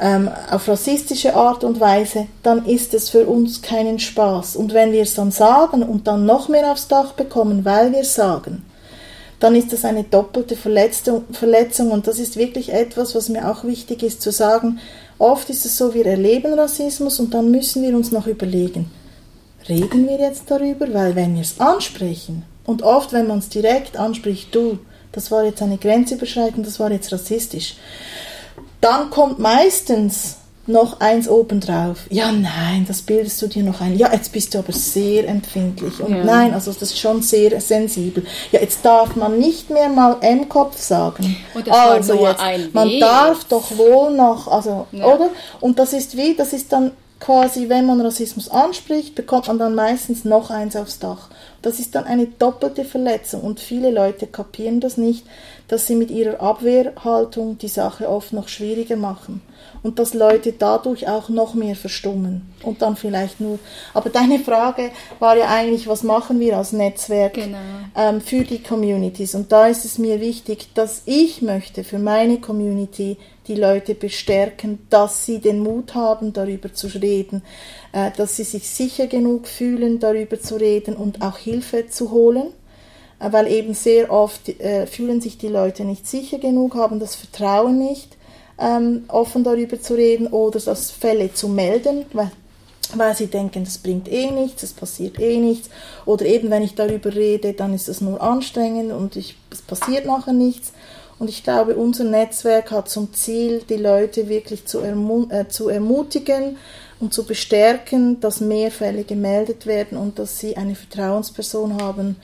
ähm, 0.00 0.28
auf 0.50 0.68
rassistische 0.68 1.34
Art 1.34 1.64
und 1.64 1.80
Weise, 1.80 2.26
dann 2.42 2.66
ist 2.66 2.94
es 2.94 3.10
für 3.10 3.26
uns 3.26 3.62
keinen 3.62 3.98
Spaß. 3.98 4.56
Und 4.56 4.74
wenn 4.74 4.92
wir 4.92 5.02
es 5.02 5.14
dann 5.14 5.30
sagen 5.30 5.82
und 5.82 6.06
dann 6.06 6.26
noch 6.26 6.48
mehr 6.48 6.70
aufs 6.72 6.88
Dach 6.88 7.12
bekommen, 7.12 7.64
weil 7.64 7.92
wir 7.92 8.04
sagen, 8.04 8.64
dann 9.40 9.54
ist 9.54 9.72
das 9.72 9.84
eine 9.84 10.04
doppelte 10.04 10.56
Verletzung, 10.56 11.24
Verletzung 11.32 11.90
und 11.90 12.06
das 12.06 12.18
ist 12.18 12.36
wirklich 12.36 12.72
etwas, 12.72 13.14
was 13.14 13.28
mir 13.28 13.50
auch 13.50 13.64
wichtig 13.64 14.02
ist 14.02 14.22
zu 14.22 14.32
sagen. 14.32 14.80
Oft 15.18 15.50
ist 15.50 15.64
es 15.64 15.76
so, 15.76 15.94
wir 15.94 16.06
erleben 16.06 16.54
Rassismus 16.54 17.20
und 17.20 17.34
dann 17.34 17.50
müssen 17.50 17.82
wir 17.82 17.94
uns 17.94 18.10
noch 18.10 18.26
überlegen, 18.26 18.90
reden 19.68 20.08
wir 20.08 20.18
jetzt 20.18 20.50
darüber, 20.50 20.92
weil 20.92 21.14
wenn 21.14 21.34
wir 21.34 21.42
es 21.42 21.60
ansprechen 21.60 22.44
und 22.64 22.82
oft, 22.82 23.12
wenn 23.12 23.26
man 23.26 23.38
es 23.38 23.48
direkt 23.48 23.96
anspricht, 23.96 24.54
du, 24.54 24.78
das 25.12 25.30
war 25.30 25.44
jetzt 25.44 25.62
eine 25.62 25.78
Grenzüberschreitung, 25.78 26.64
das 26.64 26.80
war 26.80 26.90
jetzt 26.90 27.12
rassistisch, 27.12 27.76
dann 28.84 29.10
kommt 29.10 29.38
meistens 29.38 30.36
noch 30.66 31.00
eins 31.00 31.28
obendrauf. 31.28 32.06
Ja, 32.10 32.32
nein, 32.32 32.84
das 32.88 33.02
bildest 33.02 33.40
du 33.42 33.46
dir 33.48 33.62
noch 33.62 33.80
ein. 33.80 33.96
Ja, 33.98 34.12
jetzt 34.12 34.32
bist 34.32 34.54
du 34.54 34.58
aber 34.58 34.72
sehr 34.72 35.28
empfindlich. 35.28 36.00
Und 36.00 36.16
ja. 36.16 36.24
nein, 36.24 36.54
also 36.54 36.72
das 36.72 36.82
ist 36.82 36.98
schon 36.98 37.22
sehr 37.22 37.60
sensibel. 37.60 38.24
Ja, 38.50 38.60
jetzt 38.60 38.84
darf 38.84 39.14
man 39.16 39.38
nicht 39.38 39.70
mehr 39.70 39.88
mal 39.88 40.16
M-Kopf 40.20 40.78
sagen. 40.80 41.36
Und 41.54 41.66
das 41.66 41.76
also 41.76 42.26
jetzt, 42.26 42.74
man 42.74 42.98
darf 42.98 43.44
doch 43.44 43.76
wohl 43.76 44.12
noch, 44.14 44.48
also, 44.48 44.86
ja. 44.92 45.04
oder? 45.04 45.30
Und 45.60 45.78
das 45.78 45.92
ist 45.92 46.16
wie, 46.16 46.34
das 46.34 46.52
ist 46.52 46.72
dann 46.72 46.92
quasi, 47.20 47.68
wenn 47.68 47.86
man 47.86 48.00
Rassismus 48.00 48.50
anspricht, 48.50 49.14
bekommt 49.14 49.46
man 49.46 49.58
dann 49.58 49.74
meistens 49.74 50.24
noch 50.24 50.50
eins 50.50 50.76
aufs 50.76 50.98
Dach. 50.98 51.30
Das 51.62 51.78
ist 51.78 51.94
dann 51.94 52.04
eine 52.04 52.26
doppelte 52.26 52.84
Verletzung 52.84 53.40
und 53.40 53.60
viele 53.60 53.90
Leute 53.90 54.26
kapieren 54.26 54.80
das 54.80 54.98
nicht, 54.98 55.24
dass 55.68 55.86
sie 55.86 55.94
mit 55.94 56.10
ihrer 56.10 56.40
Abwehrhaltung 56.40 57.56
die 57.56 57.68
Sache 57.68 58.08
oft 58.08 58.34
noch 58.34 58.48
schwieriger 58.48 58.96
machen 58.96 59.40
und 59.82 59.98
dass 59.98 60.12
Leute 60.12 60.52
dadurch 60.52 61.08
auch 61.08 61.28
noch 61.30 61.54
mehr 61.54 61.76
verstummen 61.76 62.52
und 62.62 62.82
dann 62.82 62.96
vielleicht 62.96 63.40
nur. 63.40 63.58
Aber 63.94 64.10
deine 64.10 64.38
Frage 64.40 64.90
war 65.20 65.36
ja 65.36 65.48
eigentlich, 65.48 65.86
was 65.86 66.02
machen 66.02 66.40
wir 66.40 66.58
als 66.58 66.72
Netzwerk 66.72 67.34
genau. 67.34 67.58
ähm, 67.96 68.20
für 68.20 68.44
die 68.44 68.62
Communities? 68.62 69.34
Und 69.34 69.52
da 69.52 69.66
ist 69.66 69.84
es 69.84 69.98
mir 69.98 70.20
wichtig, 70.20 70.68
dass 70.74 71.02
ich 71.06 71.40
möchte 71.40 71.84
für 71.84 71.98
meine 71.98 72.40
Community 72.40 73.16
die 73.46 73.54
Leute 73.54 73.94
bestärken, 73.94 74.86
dass 74.90 75.26
sie 75.26 75.38
den 75.38 75.60
Mut 75.60 75.94
haben, 75.94 76.32
darüber 76.32 76.72
zu 76.72 76.86
reden, 76.88 77.42
äh, 77.92 78.10
dass 78.16 78.36
sie 78.36 78.44
sich 78.44 78.68
sicher 78.68 79.06
genug 79.06 79.46
fühlen, 79.46 80.00
darüber 80.00 80.40
zu 80.40 80.56
reden 80.56 80.96
und 80.96 81.22
auch 81.22 81.38
Hilfe 81.38 81.86
zu 81.88 82.10
holen 82.10 82.48
äh, 83.20 83.32
weil 83.32 83.50
eben 83.50 83.74
sehr 83.74 84.10
oft 84.10 84.48
äh, 84.48 84.86
fühlen 84.86 85.20
sich 85.20 85.38
die 85.38 85.48
Leute 85.48 85.84
nicht 85.84 86.06
sicher 86.06 86.38
genug, 86.38 86.74
haben 86.74 87.00
das 87.00 87.14
Vertrauen 87.14 87.78
nicht 87.78 88.16
ähm, 88.58 89.04
offen 89.08 89.44
darüber 89.44 89.80
zu 89.80 89.94
reden 89.94 90.26
oder 90.28 90.60
das 90.60 90.90
Fälle 90.90 91.32
zu 91.32 91.48
melden, 91.48 92.06
weil, 92.12 92.30
weil 92.94 93.14
sie 93.16 93.26
denken, 93.26 93.64
das 93.64 93.78
bringt 93.78 94.10
eh 94.10 94.30
nichts, 94.30 94.62
es 94.62 94.72
passiert 94.72 95.18
eh 95.18 95.38
nichts. 95.38 95.70
Oder 96.06 96.26
eben, 96.26 96.50
wenn 96.50 96.62
ich 96.62 96.74
darüber 96.74 97.14
rede, 97.14 97.52
dann 97.52 97.74
ist 97.74 97.88
es 97.88 98.00
nur 98.00 98.22
anstrengend 98.22 98.92
und 98.92 99.16
ich, 99.16 99.36
es 99.50 99.62
passiert 99.62 100.06
nachher 100.06 100.32
nichts. 100.34 100.72
Und 101.18 101.28
ich 101.28 101.44
glaube, 101.44 101.76
unser 101.76 102.04
Netzwerk 102.04 102.70
hat 102.70 102.88
zum 102.88 103.12
Ziel, 103.12 103.62
die 103.68 103.76
Leute 103.76 104.28
wirklich 104.28 104.66
zu, 104.66 104.80
äh, 104.80 105.48
zu 105.48 105.68
ermutigen 105.68 106.56
und 107.00 107.14
zu 107.14 107.24
bestärken, 107.24 108.20
dass 108.20 108.40
mehr 108.40 108.70
Fälle 108.70 109.04
gemeldet 109.04 109.66
werden 109.66 109.96
und 109.96 110.18
dass 110.18 110.38
sie 110.38 110.56
eine 110.56 110.74
Vertrauensperson 110.74 111.80
haben, 111.80 112.16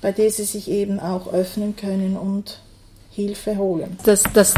bei 0.00 0.12
der 0.12 0.30
sie 0.30 0.44
sich 0.44 0.70
eben 0.70 1.00
auch 1.00 1.32
öffnen 1.32 1.74
können 1.74 2.16
und 2.16 2.60
Hilfe 3.10 3.56
holen. 3.56 3.98
Das, 4.04 4.22
das 4.34 4.54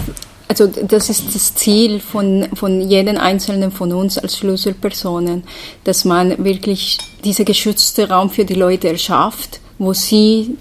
also 0.48 0.66
das 0.66 1.10
ist 1.10 1.34
das 1.34 1.54
Ziel 1.54 2.00
von, 2.00 2.48
von 2.54 2.80
jedem 2.80 3.18
Einzelnen 3.18 3.70
von 3.70 3.92
uns 3.92 4.18
als 4.18 4.38
Schlüsselpersonen, 4.38 5.44
dass 5.84 6.04
man 6.04 6.42
wirklich 6.42 6.98
diese 7.22 7.44
geschützte 7.44 8.08
Raum 8.08 8.30
für 8.30 8.44
die 8.44 8.54
Leute 8.54 8.88
erschafft, 8.88 9.60
wo 9.78 9.92
sie 9.92 10.56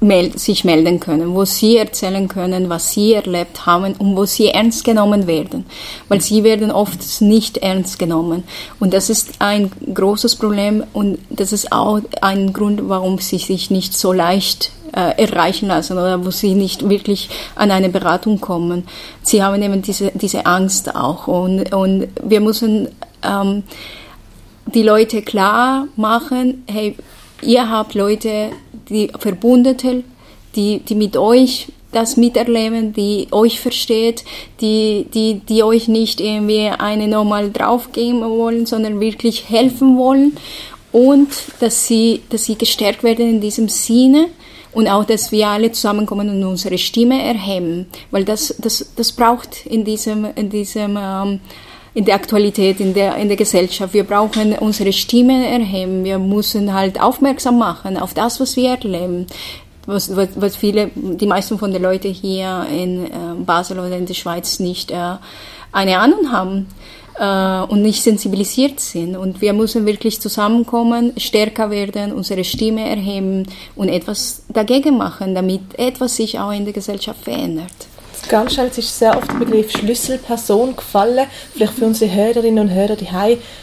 meld, 0.00 0.40
sich 0.40 0.64
melden 0.64 0.98
können, 0.98 1.34
wo 1.34 1.44
sie 1.44 1.76
erzählen 1.76 2.26
können, 2.26 2.70
was 2.70 2.92
sie 2.92 3.12
erlebt 3.12 3.66
haben 3.66 3.94
und 3.98 4.16
wo 4.16 4.24
sie 4.24 4.48
ernst 4.48 4.84
genommen 4.84 5.26
werden, 5.26 5.66
weil 6.08 6.20
sie 6.20 6.42
werden 6.42 6.70
oft 6.70 7.20
nicht 7.20 7.58
ernst 7.58 7.98
genommen 7.98 8.44
und 8.78 8.94
das 8.94 9.10
ist 9.10 9.32
ein 9.40 9.70
großes 9.92 10.36
Problem 10.36 10.84
und 10.94 11.18
das 11.28 11.52
ist 11.52 11.70
auch 11.70 12.00
ein 12.22 12.52
Grund, 12.52 12.88
warum 12.88 13.18
sie 13.18 13.38
sich 13.38 13.70
nicht 13.70 13.92
so 13.92 14.12
leicht 14.12 14.72
äh, 14.92 15.22
erreichen 15.22 15.68
lassen 15.68 15.98
oder 15.98 16.24
wo 16.24 16.30
sie 16.30 16.54
nicht 16.54 16.88
wirklich 16.88 17.28
an 17.54 17.70
eine 17.70 17.90
Beratung 17.90 18.40
kommen. 18.40 18.84
Sie 19.22 19.42
haben 19.42 19.62
eben 19.62 19.82
diese, 19.82 20.10
diese 20.14 20.46
Angst 20.46 20.94
auch 20.94 21.28
und, 21.28 21.72
und 21.72 22.08
wir 22.22 22.40
müssen 22.40 22.88
ähm, 23.22 23.62
die 24.66 24.82
Leute 24.82 25.22
klar 25.22 25.86
machen, 25.96 26.64
hey, 26.68 26.96
ihr 27.42 27.68
habt 27.70 27.94
Leute, 27.94 28.50
die 28.88 29.10
Verbündete, 29.18 30.04
die, 30.56 30.80
die 30.80 30.94
mit 30.94 31.16
euch 31.16 31.68
das 31.92 32.16
miterleben, 32.16 32.92
die 32.92 33.28
euch 33.32 33.60
versteht, 33.60 34.24
die, 34.60 35.06
die, 35.12 35.40
die 35.40 35.62
euch 35.62 35.88
nicht 35.88 36.20
irgendwie 36.20 36.68
eine 36.68 37.08
normal 37.08 37.50
draufgeben 37.50 38.22
wollen, 38.22 38.66
sondern 38.66 39.00
wirklich 39.00 39.48
helfen 39.48 39.98
wollen. 39.98 40.36
Und 40.92 41.28
dass 41.60 41.86
sie, 41.86 42.22
dass 42.30 42.44
sie 42.44 42.56
gestärkt 42.56 43.02
werden 43.02 43.28
in 43.28 43.40
diesem 43.40 43.68
Sinne 43.68 44.26
und 44.72 44.88
auch, 44.88 45.04
dass 45.04 45.32
wir 45.32 45.48
alle 45.48 45.72
zusammenkommen 45.72 46.28
und 46.30 46.44
unsere 46.44 46.78
Stimme 46.78 47.22
erheben, 47.22 47.86
weil 48.10 48.24
das, 48.24 48.54
das, 48.58 48.92
das 48.96 49.12
braucht 49.12 49.66
in 49.66 49.84
diesem, 49.84 50.26
in 50.34 50.50
diesem, 50.50 50.96
ähm, 51.00 51.40
in 51.94 52.04
der 52.04 52.14
Aktualität, 52.14 52.80
in 52.80 52.94
der, 52.94 53.16
in 53.16 53.28
der 53.28 53.36
Gesellschaft. 53.36 53.94
Wir 53.94 54.04
brauchen 54.04 54.52
unsere 54.54 54.92
Stimme 54.92 55.48
erheben. 55.48 56.04
Wir 56.04 56.18
müssen 56.18 56.72
halt 56.72 57.00
aufmerksam 57.00 57.58
machen 57.58 57.96
auf 57.96 58.14
das, 58.14 58.40
was 58.40 58.56
wir 58.56 58.70
erleben. 58.70 59.26
Was, 59.86 60.14
was, 60.14 60.28
was 60.36 60.56
viele, 60.56 60.90
die 60.94 61.26
meisten 61.26 61.58
von 61.58 61.72
den 61.72 61.82
Leuten 61.82 62.12
hier 62.12 62.66
in 62.70 63.06
äh, 63.06 63.10
Basel 63.44 63.78
oder 63.78 63.96
in 63.96 64.06
der 64.06 64.14
Schweiz 64.14 64.60
nicht 64.60 64.90
äh, 64.90 65.16
eine 65.72 65.98
Ahnung 65.98 66.30
haben. 66.30 66.66
äh, 67.20 67.62
und 67.68 67.82
nicht 67.82 68.02
sensibilisiert 68.02 68.80
sind. 68.80 69.16
Und 69.16 69.40
wir 69.40 69.52
müssen 69.52 69.86
wirklich 69.86 70.20
zusammenkommen, 70.20 71.12
stärker 71.18 71.70
werden, 71.70 72.12
unsere 72.12 72.44
Stimme 72.44 72.88
erheben 72.88 73.46
und 73.76 73.88
etwas 73.88 74.42
dagegen 74.48 74.96
machen, 74.96 75.34
damit 75.34 75.78
etwas 75.78 76.16
sich 76.16 76.38
auch 76.38 76.52
in 76.52 76.64
der 76.64 76.72
Gesellschaft 76.72 77.22
verändert. 77.22 77.70
Ganz 78.28 78.54
schnell, 78.54 78.68
es 78.68 78.78
ist 78.78 78.98
sehr 78.98 79.16
oft 79.16 79.28
der 79.30 79.38
Begriff 79.38 79.72
Schlüsselperson 79.72 80.76
gefallen. 80.76 81.26
Vielleicht 81.52 81.72
für 81.72 81.86
unsere 81.86 82.12
Hörerinnen 82.12 82.68
und 82.68 82.74
Hörer 82.74 82.96
die 82.96 83.08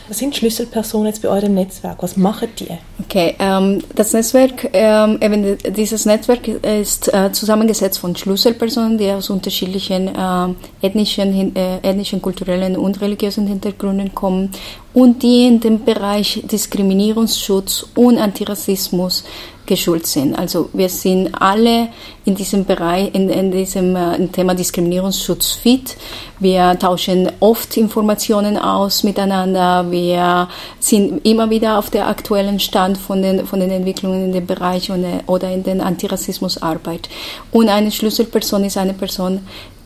Was 0.08 0.18
sind 0.18 0.36
Schlüsselpersonen 0.36 1.08
jetzt 1.08 1.22
bei 1.22 1.30
eurem 1.30 1.54
Netzwerk? 1.54 2.02
Was 2.02 2.18
machen 2.18 2.50
die? 2.60 2.68
Okay, 3.04 3.36
ähm, 3.40 3.82
das 3.96 4.14
Netzwerk, 4.14 4.70
ähm, 4.74 5.20
eben 5.22 5.58
dieses 5.74 6.06
Netzwerk 6.06 6.48
ist 6.48 7.14
äh, 7.14 7.32
zusammengesetzt 7.32 8.00
von 8.00 8.16
Schlüsselpersonen, 8.16 8.98
die 8.98 9.10
aus 9.12 9.30
unterschiedlichen 9.30 10.08
äh, 10.10 10.86
ethnischen, 10.86 11.56
äh, 11.56 11.78
ethnischen, 11.78 12.22
kulturellen 12.22 12.76
und 12.76 13.00
religiösen 13.00 13.48
Hintergründen 13.48 14.14
kommen 14.14 14.52
und 14.98 15.22
die 15.22 15.46
in 15.46 15.60
dem 15.60 15.86
Bereich 15.86 16.42
Diskriminierungsschutz 16.52 17.86
und 17.94 18.18
Antirassismus 18.18 19.24
geschult 19.68 20.08
sind. 20.08 20.34
Also 20.34 20.70
wir 20.74 20.90
sind 20.90 21.40
alle 21.40 21.90
in 22.26 22.34
diesem 22.34 22.66
Bereich, 22.66 23.14
in, 23.14 23.30
in 23.30 23.52
diesem 23.52 23.96
äh, 23.96 24.28
Thema 24.30 24.56
Diskriminierungsschutz 24.56 25.52
fit. 25.52 25.96
Wir 26.40 26.80
tauschen 26.80 27.32
oft 27.42 27.78
Informationen 27.78 28.58
aus 28.58 29.04
miteinander. 29.04 29.86
Wir 29.92 30.50
sind 30.80 31.24
immer 31.24 31.48
wieder 31.52 31.78
auf 31.78 31.92
der 31.92 32.08
aktuellen 32.08 32.60
Stand 32.60 32.98
von 32.98 33.22
den, 33.22 33.46
von 33.46 33.60
den 33.60 33.70
Entwicklungen 33.70 34.26
in 34.26 34.34
dem 34.34 34.48
Bereich 34.48 34.90
und, 34.90 35.04
äh, 35.04 35.20
oder 35.28 35.52
in 35.52 35.62
der 35.62 35.86
Antirassismusarbeit. 35.86 37.08
Und 37.52 37.70
eine 37.70 37.92
Schlüsselperson 37.92 38.64
ist 38.64 38.78
eine 38.78 38.96
Person, 38.96 39.42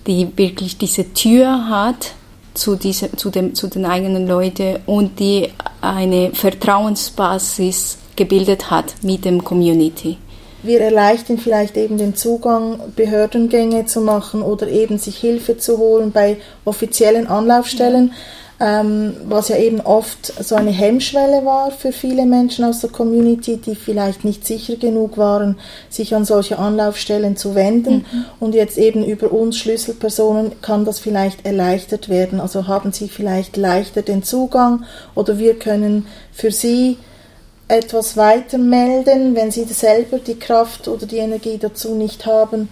die 0.07 0.29
wirklich 0.37 0.77
diese 0.77 1.13
Tür 1.13 1.67
hat 1.67 2.13
zu, 2.53 2.75
diese, 2.75 3.11
zu, 3.15 3.29
dem, 3.29 3.55
zu 3.55 3.67
den 3.67 3.85
eigenen 3.85 4.27
Leuten 4.27 4.77
und 4.85 5.19
die 5.19 5.49
eine 5.81 6.31
Vertrauensbasis 6.33 7.97
gebildet 8.15 8.69
hat 8.69 8.93
mit 9.01 9.25
dem 9.25 9.43
Community. 9.43 10.17
Wir 10.63 10.81
erleichtern 10.81 11.39
vielleicht 11.39 11.75
eben 11.75 11.97
den 11.97 12.15
Zugang, 12.15 12.79
Behördengänge 12.95 13.85
zu 13.85 13.99
machen 14.01 14.43
oder 14.43 14.67
eben 14.67 14.99
sich 14.99 15.17
Hilfe 15.17 15.57
zu 15.57 15.79
holen 15.79 16.11
bei 16.11 16.37
offiziellen 16.65 17.25
Anlaufstellen, 17.25 18.13
ähm, 18.61 19.17
was 19.25 19.47
ja 19.47 19.57
eben 19.57 19.81
oft 19.81 20.27
so 20.43 20.53
eine 20.53 20.69
Hemmschwelle 20.69 21.43
war 21.43 21.71
für 21.71 21.91
viele 21.91 22.27
Menschen 22.27 22.63
aus 22.63 22.79
der 22.79 22.91
Community, 22.91 23.57
die 23.57 23.73
vielleicht 23.73 24.23
nicht 24.23 24.45
sicher 24.45 24.75
genug 24.75 25.17
waren, 25.17 25.57
sich 25.89 26.13
an 26.13 26.25
solche 26.25 26.59
Anlaufstellen 26.59 27.35
zu 27.35 27.55
wenden. 27.55 28.05
Mhm. 28.11 28.25
Und 28.39 28.53
jetzt 28.53 28.77
eben 28.77 29.03
über 29.03 29.31
uns 29.31 29.57
Schlüsselpersonen 29.57 30.61
kann 30.61 30.85
das 30.85 30.99
vielleicht 30.99 31.43
erleichtert 31.43 32.07
werden. 32.07 32.39
Also 32.39 32.67
haben 32.67 32.91
sie 32.91 33.09
vielleicht 33.09 33.57
leichter 33.57 34.03
den 34.03 34.21
Zugang 34.21 34.85
oder 35.15 35.39
wir 35.39 35.57
können 35.57 36.05
für 36.31 36.51
sie 36.51 36.99
etwas 37.67 38.15
weiter 38.15 38.59
melden, 38.59 39.33
wenn 39.33 39.49
sie 39.49 39.63
selber 39.63 40.19
die 40.19 40.37
Kraft 40.37 40.87
oder 40.87 41.07
die 41.07 41.17
Energie 41.17 41.57
dazu 41.57 41.95
nicht 41.95 42.27
haben. 42.27 42.69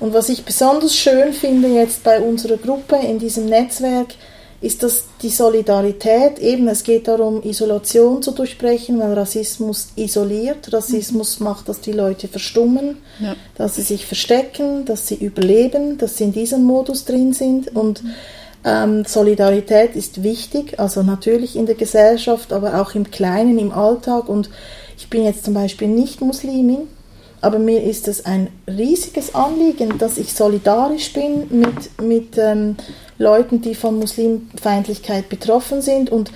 Und 0.00 0.12
was 0.12 0.28
ich 0.28 0.44
besonders 0.44 0.94
schön 0.94 1.32
finde 1.32 1.68
jetzt 1.68 2.04
bei 2.04 2.20
unserer 2.20 2.58
Gruppe 2.58 2.96
in 2.96 3.18
diesem 3.18 3.46
Netzwerk, 3.46 4.08
ist 4.64 4.82
dass 4.82 5.04
die 5.22 5.30
Solidarität. 5.30 6.38
Eben, 6.38 6.68
es 6.68 6.82
geht 6.82 7.06
darum, 7.08 7.42
Isolation 7.42 8.22
zu 8.22 8.32
durchbrechen, 8.32 8.98
weil 8.98 9.12
Rassismus 9.12 9.88
isoliert. 9.96 10.72
Rassismus 10.72 11.38
mhm. 11.38 11.44
macht, 11.44 11.68
dass 11.68 11.80
die 11.80 11.92
Leute 11.92 12.28
verstummen, 12.28 12.98
ja. 13.20 13.36
dass 13.56 13.76
sie 13.76 13.82
sich 13.82 14.06
verstecken, 14.06 14.84
dass 14.84 15.06
sie 15.06 15.16
überleben, 15.16 15.98
dass 15.98 16.16
sie 16.16 16.24
in 16.24 16.32
diesem 16.32 16.64
Modus 16.64 17.04
drin 17.04 17.32
sind. 17.32 17.74
Und 17.74 18.02
mhm 18.02 18.14
ähm, 18.64 19.04
Solidarität 19.04 19.94
ist 19.94 20.22
wichtig, 20.22 20.80
also 20.80 21.02
natürlich 21.02 21.54
in 21.54 21.66
der 21.66 21.74
Gesellschaft, 21.74 22.52
aber 22.52 22.80
auch 22.80 22.94
im 22.94 23.10
Kleinen, 23.10 23.58
im 23.58 23.72
Alltag. 23.72 24.28
Und 24.28 24.48
ich 24.96 25.10
bin 25.10 25.22
jetzt 25.24 25.44
zum 25.44 25.54
Beispiel 25.54 25.88
nicht 25.88 26.22
Muslimin, 26.22 26.88
aber 27.44 27.58
mir 27.58 27.82
ist 27.82 28.08
es 28.08 28.24
ein 28.24 28.48
riesiges 28.66 29.34
Anliegen, 29.34 29.98
dass 29.98 30.16
ich 30.16 30.32
solidarisch 30.32 31.12
bin 31.12 31.46
mit, 31.50 32.00
mit 32.02 32.38
ähm, 32.38 32.76
Leuten, 33.18 33.60
die 33.60 33.74
von 33.74 33.98
Muslimfeindlichkeit 33.98 35.28
betroffen 35.28 35.82
sind. 35.82 36.10
Und 36.10 36.32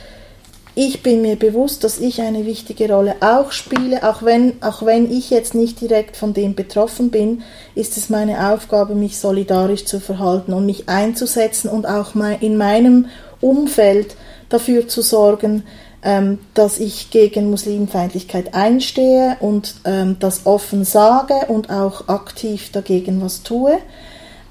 ich 0.74 1.02
bin 1.02 1.22
mir 1.22 1.36
bewusst, 1.36 1.82
dass 1.82 1.98
ich 1.98 2.20
eine 2.20 2.44
wichtige 2.44 2.92
Rolle 2.92 3.16
auch 3.20 3.52
spiele, 3.52 4.08
auch 4.08 4.22
wenn, 4.22 4.62
auch 4.62 4.84
wenn 4.84 5.10
ich 5.10 5.30
jetzt 5.30 5.54
nicht 5.54 5.80
direkt 5.80 6.16
von 6.16 6.34
dem 6.34 6.54
betroffen 6.54 7.10
bin, 7.10 7.42
ist 7.74 7.96
es 7.96 8.10
meine 8.10 8.52
Aufgabe, 8.52 8.94
mich 8.94 9.18
solidarisch 9.18 9.86
zu 9.86 10.00
verhalten 10.00 10.52
und 10.52 10.66
mich 10.66 10.88
einzusetzen 10.88 11.68
und 11.68 11.86
auch 11.86 12.14
in 12.40 12.56
meinem 12.56 13.06
Umfeld 13.40 14.14
dafür 14.50 14.88
zu 14.88 15.02
sorgen, 15.02 15.64
dass 16.54 16.78
ich 16.78 17.10
gegen 17.10 17.50
Muslimfeindlichkeit 17.50 18.54
einstehe 18.54 19.36
und 19.40 19.74
ähm, 19.84 20.16
das 20.20 20.46
offen 20.46 20.84
sage 20.84 21.34
und 21.48 21.70
auch 21.70 22.06
aktiv 22.06 22.70
dagegen 22.70 23.20
was 23.20 23.42
tue 23.42 23.78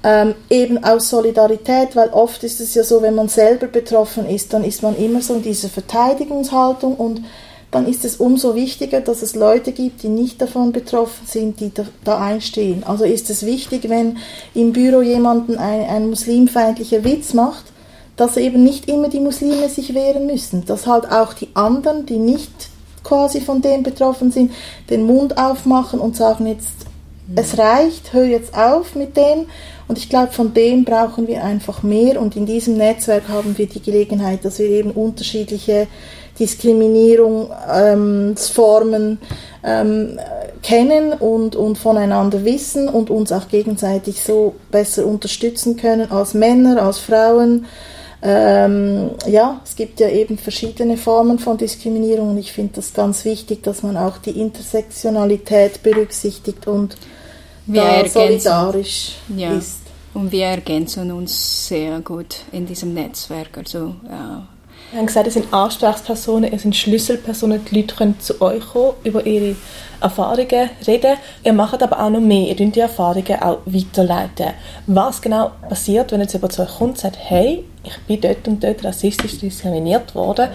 ähm, 0.04 0.34
eben 0.48 0.82
aus 0.84 1.10
Solidarität, 1.10 1.96
weil 1.96 2.10
oft 2.10 2.44
ist 2.44 2.60
es 2.60 2.74
ja 2.74 2.84
so, 2.84 3.02
wenn 3.02 3.14
man 3.14 3.28
selber 3.28 3.66
betroffen 3.66 4.28
ist, 4.28 4.52
dann 4.52 4.64
ist 4.64 4.82
man 4.82 4.96
immer 4.96 5.20
so 5.22 5.34
in 5.34 5.42
dieser 5.42 5.68
Verteidigungshaltung 5.68 6.94
und 6.94 7.22
dann 7.70 7.86
ist 7.86 8.04
es 8.04 8.16
umso 8.16 8.54
wichtiger, 8.54 9.00
dass 9.00 9.22
es 9.22 9.34
Leute 9.34 9.72
gibt, 9.72 10.02
die 10.02 10.08
nicht 10.08 10.40
davon 10.40 10.72
betroffen 10.72 11.26
sind, 11.26 11.60
die 11.60 11.74
da, 11.74 11.84
da 12.04 12.18
einstehen. 12.18 12.84
Also 12.84 13.04
ist 13.04 13.28
es 13.28 13.44
wichtig, 13.44 13.90
wenn 13.90 14.18
im 14.54 14.72
Büro 14.72 15.02
jemanden 15.02 15.58
ein, 15.58 15.82
ein 15.82 16.08
muslimfeindlicher 16.08 17.04
Witz 17.04 17.34
macht, 17.34 17.64
dass 18.18 18.36
eben 18.36 18.62
nicht 18.62 18.88
immer 18.88 19.08
die 19.08 19.20
Muslime 19.20 19.70
sich 19.70 19.94
wehren 19.94 20.26
müssen, 20.26 20.66
dass 20.66 20.86
halt 20.86 21.10
auch 21.10 21.32
die 21.32 21.48
anderen, 21.54 22.04
die 22.04 22.18
nicht 22.18 22.50
quasi 23.02 23.40
von 23.40 23.62
dem 23.62 23.82
betroffen 23.82 24.30
sind, 24.30 24.52
den 24.90 25.04
Mund 25.04 25.38
aufmachen 25.38 25.98
und 25.98 26.16
sagen 26.16 26.46
jetzt, 26.46 26.68
es 27.34 27.58
reicht, 27.58 28.12
hör 28.12 28.24
jetzt 28.24 28.54
auf 28.54 28.94
mit 28.94 29.16
dem 29.16 29.46
und 29.88 29.98
ich 29.98 30.08
glaube, 30.10 30.32
von 30.32 30.52
dem 30.52 30.84
brauchen 30.84 31.26
wir 31.26 31.42
einfach 31.42 31.82
mehr. 31.82 32.20
Und 32.20 32.36
in 32.36 32.44
diesem 32.44 32.76
Netzwerk 32.76 33.26
haben 33.28 33.56
wir 33.56 33.66
die 33.66 33.80
Gelegenheit, 33.80 34.44
dass 34.44 34.58
wir 34.58 34.66
eben 34.66 34.90
unterschiedliche 34.90 35.86
Diskriminierungsformen 36.38 39.18
ähm, 39.64 40.18
kennen 40.62 41.14
und, 41.14 41.56
und 41.56 41.78
voneinander 41.78 42.44
wissen 42.44 42.86
und 42.88 43.08
uns 43.10 43.32
auch 43.32 43.48
gegenseitig 43.48 44.22
so 44.22 44.56
besser 44.70 45.06
unterstützen 45.06 45.78
können 45.78 46.12
als 46.12 46.34
Männer, 46.34 46.82
als 46.82 46.98
Frauen. 46.98 47.64
Ähm, 48.20 49.10
ja, 49.26 49.60
es 49.64 49.76
gibt 49.76 50.00
ja 50.00 50.08
eben 50.08 50.38
verschiedene 50.38 50.96
Formen 50.96 51.38
von 51.38 51.56
Diskriminierung 51.56 52.30
und 52.30 52.38
ich 52.38 52.52
finde 52.52 52.74
das 52.74 52.92
ganz 52.92 53.24
wichtig, 53.24 53.62
dass 53.62 53.82
man 53.82 53.96
auch 53.96 54.18
die 54.18 54.40
Intersektionalität 54.40 55.82
berücksichtigt 55.84 56.66
und 56.66 56.96
wir 57.66 57.82
da 57.82 58.08
solidarisch 58.08 59.12
ja. 59.36 59.52
ist. 59.52 59.78
Und 60.14 60.32
wir 60.32 60.46
ergänzen 60.46 61.12
uns 61.12 61.68
sehr 61.68 62.00
gut 62.00 62.38
in 62.50 62.66
diesem 62.66 62.94
Netzwerk. 62.94 63.56
Also, 63.56 63.94
ja. 64.08 64.46
Wir 64.90 65.00
haben 65.00 65.06
gesagt, 65.06 65.26
ihr 65.26 65.32
sind 65.32 65.52
Ansprechpersonen, 65.52 66.50
ihr 66.50 66.58
sind 66.58 66.74
Schlüsselpersonen. 66.74 67.62
Die 67.66 67.80
Leute 67.80 67.94
können 67.94 68.18
zu 68.20 68.40
euch 68.40 68.66
kommen, 68.66 68.94
über 69.04 69.26
ihre 69.26 69.54
Erfahrungen 70.00 70.70
reden. 70.86 71.18
Ihr 71.44 71.52
macht 71.52 71.82
aber 71.82 72.00
auch 72.02 72.08
noch 72.08 72.20
mehr. 72.20 72.48
Ihr 72.48 72.56
könnt 72.56 72.74
die 72.74 72.80
Erfahrungen 72.80 73.42
auch 73.42 73.58
weiterleiten. 73.66 74.54
Was 74.86 75.20
genau 75.20 75.50
passiert, 75.68 76.10
wenn 76.10 76.22
jetzt 76.22 76.32
jemand 76.32 76.54
zu 76.54 76.62
euch 76.62 76.78
kommt 76.78 76.90
und 76.92 76.98
sagt, 76.98 77.18
hey, 77.20 77.64
ich 77.88 77.98
bin 78.06 78.20
dort 78.20 78.46
und 78.48 78.62
dort 78.62 78.84
rassistisch 78.84 79.38
diskriminiert 79.38 80.14
worden. 80.14 80.48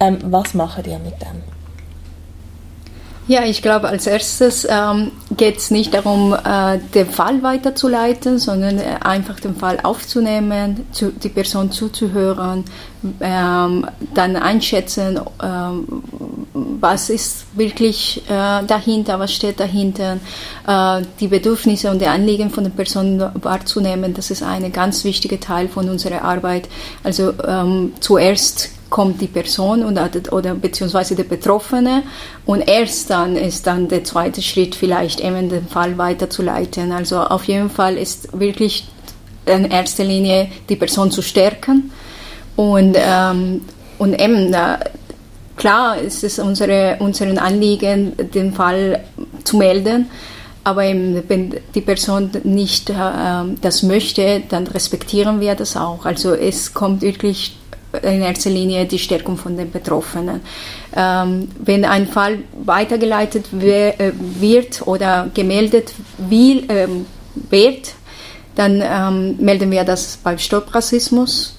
Ähm, 0.00 0.18
was 0.22 0.54
machen 0.54 0.84
ihr 0.86 0.98
mit 0.98 1.20
dem? 1.20 1.59
Ja, 3.28 3.44
ich 3.44 3.62
glaube, 3.62 3.88
als 3.88 4.06
erstes 4.06 4.66
ähm, 4.68 5.12
geht 5.36 5.58
es 5.58 5.70
nicht 5.70 5.94
darum, 5.94 6.34
äh, 6.34 6.78
den 6.94 7.08
Fall 7.08 7.42
weiterzuleiten, 7.42 8.38
sondern 8.38 8.78
äh, 8.78 8.96
einfach 9.00 9.38
den 9.38 9.54
Fall 9.54 9.78
aufzunehmen, 9.82 10.86
zu, 10.90 11.12
die 11.12 11.28
Person 11.28 11.70
zuzuhören, 11.70 12.64
ähm, 13.20 13.86
dann 14.14 14.36
einschätzen, 14.36 15.20
ähm, 15.42 16.02
was 16.52 17.08
ist 17.08 17.46
wirklich 17.56 18.22
äh, 18.28 18.64
dahinter, 18.66 19.20
was 19.20 19.32
steht 19.32 19.60
dahinter, 19.60 20.18
äh, 20.66 21.02
die 21.20 21.28
Bedürfnisse 21.28 21.90
und 21.90 22.00
die 22.00 22.06
Anliegen 22.06 22.50
von 22.50 22.64
der 22.64 22.70
Person 22.70 23.22
wahrzunehmen. 23.34 24.12
Das 24.12 24.30
ist 24.30 24.42
ein 24.42 24.72
ganz 24.72 25.04
wichtiger 25.04 25.38
Teil 25.38 25.68
von 25.68 25.88
unserer 25.88 26.22
Arbeit. 26.22 26.68
Also 27.04 27.32
ähm, 27.46 27.92
zuerst 28.00 28.70
kommt 28.90 29.20
die 29.20 29.28
Person 29.28 29.84
und, 29.84 29.98
oder 30.32 30.54
beziehungsweise 30.54 31.14
der 31.14 31.24
Betroffene 31.24 32.02
und 32.44 32.68
erst 32.68 33.08
dann 33.08 33.36
ist 33.36 33.66
dann 33.66 33.88
der 33.88 34.04
zweite 34.04 34.42
Schritt 34.42 34.74
vielleicht 34.74 35.20
eben 35.20 35.48
den 35.48 35.68
Fall 35.68 35.96
weiterzuleiten. 35.96 36.92
Also 36.92 37.20
auf 37.20 37.44
jeden 37.44 37.70
Fall 37.70 37.96
ist 37.96 38.38
wirklich 38.38 38.88
in 39.46 39.70
erster 39.70 40.04
Linie 40.04 40.48
die 40.68 40.76
Person 40.76 41.10
zu 41.10 41.22
stärken 41.22 41.92
und, 42.56 42.96
ähm, 42.98 43.62
und 43.98 44.20
eben 44.20 44.52
äh, 44.52 44.78
klar 45.56 45.98
ist 45.98 46.24
es 46.24 46.38
unsere, 46.38 46.96
unseren 46.98 47.38
Anliegen, 47.38 48.12
den 48.34 48.52
Fall 48.52 49.04
zu 49.44 49.56
melden. 49.56 50.10
Aber 50.62 50.82
wenn 50.82 51.54
die 51.74 51.80
Person 51.80 52.30
nicht 52.44 52.90
äh, 52.90 52.94
das 53.62 53.82
möchte, 53.82 54.42
dann 54.48 54.66
respektieren 54.66 55.40
wir 55.40 55.54
das 55.54 55.76
auch. 55.76 56.04
Also 56.04 56.34
es 56.34 56.74
kommt 56.74 57.00
wirklich 57.00 57.56
in 58.02 58.22
erster 58.22 58.50
Linie 58.50 58.86
die 58.86 58.98
Stärkung 58.98 59.36
von 59.36 59.56
den 59.56 59.70
Betroffenen. 59.70 60.40
Ähm, 60.96 61.48
wenn 61.58 61.84
ein 61.84 62.06
Fall 62.06 62.38
weitergeleitet 62.64 63.46
äh, 63.52 64.12
wird 64.38 64.86
oder 64.86 65.30
gemeldet 65.34 65.92
will, 66.18 66.64
ähm, 66.68 67.06
wird, 67.48 67.94
dann 68.54 68.82
ähm, 68.82 69.36
melden 69.38 69.70
wir 69.70 69.84
das 69.84 70.18
beim 70.22 70.38
Stopp 70.38 70.74
Rassismus. 70.74 71.56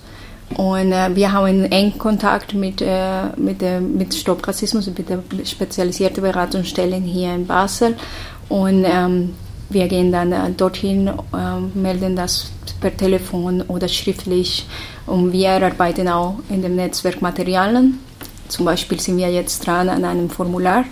Und 0.57 0.91
äh, 0.91 1.15
wir 1.15 1.31
haben 1.31 1.63
engen 1.71 1.97
Kontakt 1.97 2.53
mit, 2.53 2.81
äh, 2.81 3.27
mit, 3.37 3.61
äh, 3.61 3.79
mit 3.79 4.13
Stopp 4.13 4.45
Rassismus, 4.47 4.87
mit 4.87 5.09
der 5.09 5.23
spezialisierten 5.45 6.21
Beratungsstellen 6.21 7.03
hier 7.03 7.33
in 7.33 7.47
Basel. 7.47 7.95
Und 8.49 8.83
ähm, 8.85 9.33
wir 9.69 9.87
gehen 9.87 10.11
dann 10.11 10.33
äh, 10.33 10.51
dorthin, 10.51 11.07
äh, 11.07 11.77
melden 11.77 12.15
das 12.15 12.51
per 12.81 12.95
Telefon 12.95 13.61
oder 13.61 13.87
schriftlich 13.87 14.65
und 15.07 15.31
wir 15.31 15.51
arbeiten 15.51 16.07
auch 16.07 16.35
in 16.49 16.61
dem 16.61 16.75
Netzwerk 16.75 17.21
Materialien. 17.21 17.99
Zum 18.47 18.65
Beispiel 18.65 18.99
sind 18.99 19.17
wir 19.17 19.29
jetzt 19.29 19.65
dran 19.65 19.89
an 19.89 20.03
einem 20.03 20.29
Formular 20.29 20.85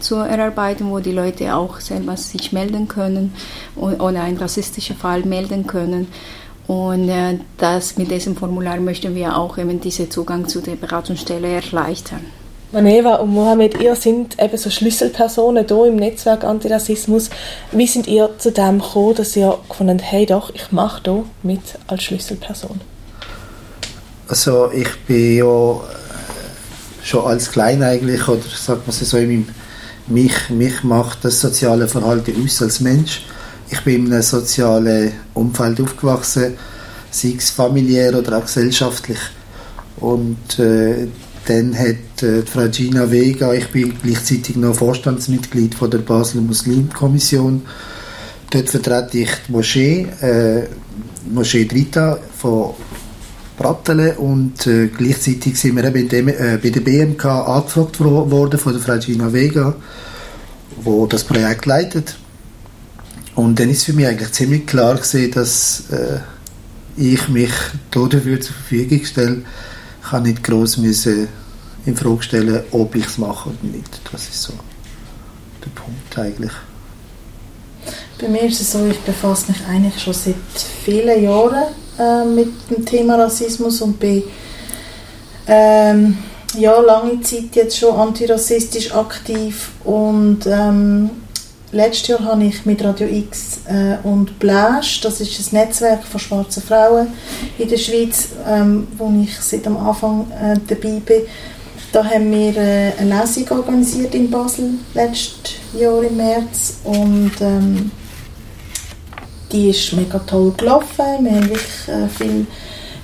zu 0.00 0.16
erarbeiten, 0.16 0.90
wo 0.90 1.00
die 1.00 1.12
Leute 1.12 1.54
auch 1.54 1.80
selber 1.80 2.16
sich 2.16 2.52
melden 2.52 2.88
können 2.88 3.34
oder 3.76 4.22
einen 4.22 4.36
rassistischen 4.36 4.96
Fall 4.96 5.22
melden 5.22 5.66
können. 5.66 6.08
Und 6.66 7.08
äh, 7.08 7.38
das, 7.56 7.96
mit 7.96 8.10
diesem 8.10 8.36
Formular 8.36 8.78
möchten 8.78 9.14
wir 9.14 9.36
auch 9.38 9.56
eben 9.56 9.80
diesen 9.80 10.10
Zugang 10.10 10.46
zu 10.48 10.60
der 10.60 10.76
Beratungsstelle 10.76 11.48
erleichtern. 11.48 12.26
Maneva 12.70 13.14
und 13.14 13.30
Mohamed, 13.30 13.80
ihr 13.80 13.96
sind 13.96 14.38
eben 14.38 14.58
so 14.58 14.68
Schlüsselpersonen 14.68 15.66
hier 15.66 15.86
im 15.86 15.96
Netzwerk 15.96 16.44
Antirassismus. 16.44 17.30
Wie 17.72 17.86
sind 17.86 18.06
ihr 18.06 18.28
zu 18.36 18.52
dem 18.52 18.80
gekommen, 18.80 19.14
dass 19.14 19.34
ihr 19.34 19.58
gefunden 19.66 19.98
habt, 19.98 20.12
hey 20.12 20.26
doch, 20.26 20.54
ich 20.54 20.70
mache 20.70 21.00
hier 21.02 21.24
mit 21.42 21.62
als 21.86 22.02
Schlüsselperson? 22.02 22.78
Also 24.28 24.70
ich 24.72 24.94
bin 25.06 25.36
ja 25.36 25.44
äh, 25.44 27.02
schon 27.02 27.24
als 27.24 27.50
klein 27.50 27.82
eigentlich, 27.82 28.28
oder 28.28 28.42
sagt 28.42 28.86
man 28.86 28.94
so, 28.94 29.16
in 29.16 29.28
meinem, 29.28 29.46
mich, 30.06 30.50
mich 30.50 30.84
macht 30.84 31.24
das 31.24 31.40
soziale 31.40 31.88
Verhalten 31.88 32.34
aus 32.44 32.60
als 32.60 32.80
Mensch. 32.80 33.22
Ich 33.70 33.80
bin 33.80 34.06
in 34.06 34.12
einem 34.12 34.22
sozialen 34.22 35.12
Umfeld 35.32 35.80
aufgewachsen, 35.80 36.54
sei 37.10 37.34
es 37.38 37.50
familiär 37.50 38.16
oder 38.16 38.38
auch 38.38 38.44
gesellschaftlich. 38.44 39.18
Und 39.96 40.58
äh, 40.58 41.08
dann 41.46 41.78
hat 41.78 42.22
äh, 42.22 42.42
Frau 42.42 42.68
Gina 42.68 43.10
Vega, 43.10 43.54
ich 43.54 43.68
bin 43.68 43.94
gleichzeitig 44.02 44.56
noch 44.56 44.74
Vorstandsmitglied 44.74 45.74
von 45.74 45.90
der 45.90 45.98
Basel 45.98 46.42
Muslimkommission, 46.42 47.62
dort 48.50 48.68
vertrete 48.68 49.18
ich 49.18 49.30
die 49.46 49.52
Moschee, 49.52 50.06
äh, 50.20 50.66
Moschee 51.30 51.64
Drita 51.64 52.18
von 52.36 52.74
Brattele 53.58 54.14
und 54.14 54.66
äh, 54.66 54.86
gleichzeitig 54.86 55.58
sind 55.58 55.76
wir 55.76 55.84
eben 55.84 56.08
dem, 56.08 56.28
äh, 56.28 56.58
bei 56.62 56.70
der 56.70 56.80
BMK 56.80 57.24
angefragt 57.24 58.00
worden 58.00 58.58
von 58.58 58.72
der 58.72 58.80
Frau 58.80 58.96
Gina 58.98 59.32
Vega, 59.32 59.74
wo 60.82 61.06
das 61.06 61.24
Projekt 61.24 61.66
leitet. 61.66 62.16
Und 63.34 63.58
dann 63.60 63.68
ist 63.68 63.84
für 63.84 63.92
mich 63.92 64.06
eigentlich 64.06 64.32
ziemlich 64.32 64.66
klar 64.66 64.96
gesehen, 64.96 65.32
dass 65.32 65.90
äh, 65.90 66.20
ich 66.96 67.28
mich 67.28 67.52
dafür 67.90 68.40
zur 68.40 68.54
Verfügung 68.54 69.04
stelle, 69.04 69.42
ich 70.02 70.12
habe 70.12 70.28
nicht 70.28 70.42
groß 70.42 70.78
müssen 70.78 71.28
in 71.84 71.96
Frage 71.96 72.22
stellen, 72.22 72.62
ob 72.70 72.94
ich 72.94 73.06
es 73.06 73.18
mache 73.18 73.50
oder 73.50 73.58
nicht. 73.62 74.00
Das 74.12 74.22
ist 74.22 74.42
so 74.42 74.52
der 75.64 75.70
Punkt 75.70 76.18
eigentlich. 76.18 76.52
Bei 78.20 78.28
mir 78.28 78.42
ist 78.42 78.60
es 78.60 78.72
so, 78.72 78.86
ich 78.86 78.98
befasse 79.00 79.52
mich 79.52 79.64
eigentlich 79.66 80.02
schon 80.02 80.14
seit 80.14 80.34
vielen 80.84 81.22
Jahren 81.22 81.74
äh, 81.98 82.24
mit 82.24 82.48
dem 82.70 82.84
Thema 82.84 83.16
Rassismus 83.16 83.80
und 83.82 83.98
bin 83.98 84.22
ähm, 85.46 86.18
ja, 86.56 86.80
lange 86.80 87.20
Zeit 87.20 87.54
jetzt 87.54 87.78
schon 87.78 87.94
antirassistisch 87.94 88.94
aktiv 88.94 89.70
und 89.84 90.40
ähm, 90.46 91.10
letztes 91.72 92.08
Jahr 92.08 92.24
habe 92.24 92.44
ich 92.44 92.64
mit 92.64 92.82
Radio 92.82 93.06
X 93.06 93.60
äh, 93.66 93.96
und 94.06 94.38
Blash, 94.38 95.00
das 95.00 95.20
ist 95.20 95.52
ein 95.52 95.60
Netzwerk 95.60 96.04
von 96.04 96.20
schwarzen 96.20 96.62
Frauen 96.62 97.08
in 97.58 97.68
der 97.68 97.76
Schweiz, 97.76 98.28
ähm, 98.46 98.88
wo 98.96 99.12
ich 99.22 99.38
seit 99.40 99.66
am 99.66 99.76
Anfang 99.76 100.26
äh, 100.32 100.58
dabei 100.66 101.00
bin. 101.04 101.22
Da 101.92 102.04
haben 102.04 102.30
wir 102.30 102.56
äh, 102.56 102.92
eine 102.98 103.20
Lesung 103.20 103.48
organisiert 103.50 104.14
in 104.14 104.30
Basel 104.30 104.74
letztes 104.94 105.54
Jahr 105.78 106.02
im 106.02 106.16
März 106.18 106.78
und 106.84 107.32
ähm, 107.40 107.90
die 109.52 109.70
ist 109.70 109.92
mega 109.92 110.18
toll 110.20 110.52
gelaufen. 110.56 111.04
Wir 111.20 111.32
haben 111.32 111.48
wirklich 111.48 111.88
äh, 111.88 112.08
viele 112.08 112.46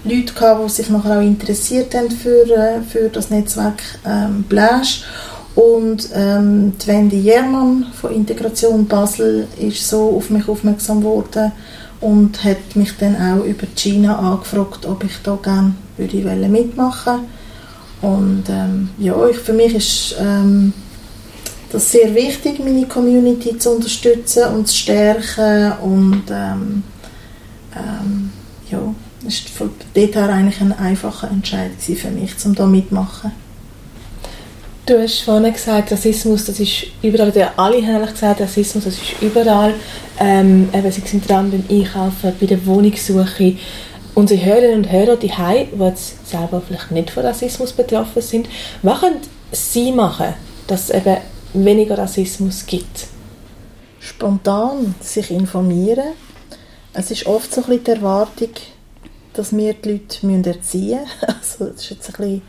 Leute 0.04 0.34
gehabt, 0.34 0.64
die 0.64 0.70
sich 0.70 0.90
nachher 0.90 1.18
auch 1.18 1.22
interessiert 1.22 1.94
haben 1.94 2.10
für, 2.10 2.50
äh, 2.50 2.82
für 2.82 3.08
das 3.08 3.30
Netzwerk 3.30 3.82
ähm, 4.06 4.44
Blash. 4.44 5.04
Und 5.54 6.08
ähm, 6.12 6.72
die 6.78 6.86
Wendy 6.88 7.20
Jermann 7.20 7.86
von 8.00 8.12
Integration 8.12 8.86
Basel 8.86 9.46
ist 9.58 9.88
so 9.88 10.16
auf 10.16 10.30
mich 10.30 10.48
aufmerksam 10.48 11.00
geworden 11.00 11.52
und 12.00 12.42
hat 12.44 12.74
mich 12.74 12.96
dann 12.98 13.16
auch 13.16 13.44
über 13.44 13.66
China 13.76 14.18
angefragt, 14.18 14.84
ob 14.84 15.04
ich 15.04 15.22
da 15.22 15.38
gerne 15.40 15.74
würde 15.96 16.48
mitmachen 16.48 17.20
Und 18.02 18.44
ähm, 18.48 18.90
ja, 18.98 19.14
ich, 19.28 19.38
für 19.38 19.52
mich 19.52 19.74
ist 19.74 20.16
ähm, 20.20 20.72
das 21.74 21.90
sehr 21.90 22.14
wichtig, 22.14 22.60
meine 22.60 22.86
Community 22.86 23.58
zu 23.58 23.72
unterstützen 23.72 24.44
und 24.54 24.68
zu 24.68 24.76
stärken 24.76 25.72
und 25.82 26.22
ähm, 26.30 26.84
ähm, 27.76 28.32
ja, 28.70 28.78
das 29.24 29.44
war 29.44 29.68
von 29.68 29.70
dort 29.92 30.14
her 30.14 30.28
eigentlich 30.28 30.60
ein 30.60 30.72
einfacher 30.72 31.30
Entscheid 31.30 31.72
für 31.78 32.10
mich, 32.10 32.32
um 32.44 32.54
da 32.54 32.66
mitmachen. 32.66 33.32
Du 34.86 35.00
hast 35.00 35.22
vorhin 35.22 35.52
gesagt, 35.52 35.90
Rassismus, 35.90 36.44
das 36.44 36.60
ist 36.60 36.86
überall, 37.02 37.30
oder 37.30 37.52
alle 37.56 37.84
haben 37.84 37.96
eigentlich 37.96 38.12
gesagt, 38.12 38.40
Rassismus, 38.40 38.84
das 38.84 38.94
ist 38.94 39.22
überall. 39.22 39.74
Ähm, 40.20 40.68
eben, 40.72 40.92
sie 40.92 41.00
sind 41.00 41.28
dran 41.28 41.50
beim 41.50 41.64
Einkaufen, 41.68 42.34
bei 42.38 42.46
der 42.46 42.64
Wohnungssuche. 42.66 43.56
Unsere 44.14 44.44
Hörerinnen 44.44 44.84
und 44.84 44.92
Hörer, 44.92 45.16
die 45.16 45.32
Hai, 45.32 45.68
die 45.72 45.92
selber 46.24 46.62
vielleicht 46.64 46.90
nicht 46.90 47.10
von 47.10 47.24
Rassismus 47.24 47.72
betroffen 47.72 48.22
sind, 48.22 48.48
was 48.82 49.00
können 49.00 49.16
sie 49.50 49.90
machen, 49.90 50.34
dass 50.66 50.90
eben 50.90 51.16
weniger 51.54 51.98
Rassismus 51.98 52.66
gibt? 52.66 53.06
Spontan 54.00 54.94
sich 55.00 55.30
informieren. 55.30 56.12
Es 56.92 57.10
ist 57.10 57.26
oft 57.26 57.52
so 57.52 57.62
ein 57.62 57.66
bisschen 57.66 57.84
die 57.84 57.90
Erwartung, 57.90 58.50
dass 59.32 59.56
wir 59.56 59.74
die 59.74 59.92
Leute 59.92 60.48
erziehen 60.50 61.00
müssen. 61.00 61.26
Also, 61.26 61.64
das 61.66 61.82
ist 61.82 61.90
jetzt 61.90 62.08
ein 62.10 62.16
bisschen 62.16 62.42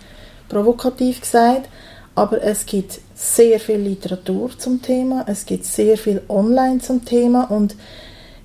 provokativ 0.50 1.22
gesagt 1.22 1.70
aber 2.16 2.42
es 2.42 2.66
gibt 2.66 3.02
sehr 3.14 3.60
viel 3.60 3.78
Literatur 3.78 4.58
zum 4.58 4.82
Thema, 4.82 5.26
es 5.28 5.46
gibt 5.46 5.66
sehr 5.66 5.98
viel 5.98 6.22
online 6.30 6.80
zum 6.80 7.04
Thema 7.04 7.52
und 7.52 7.76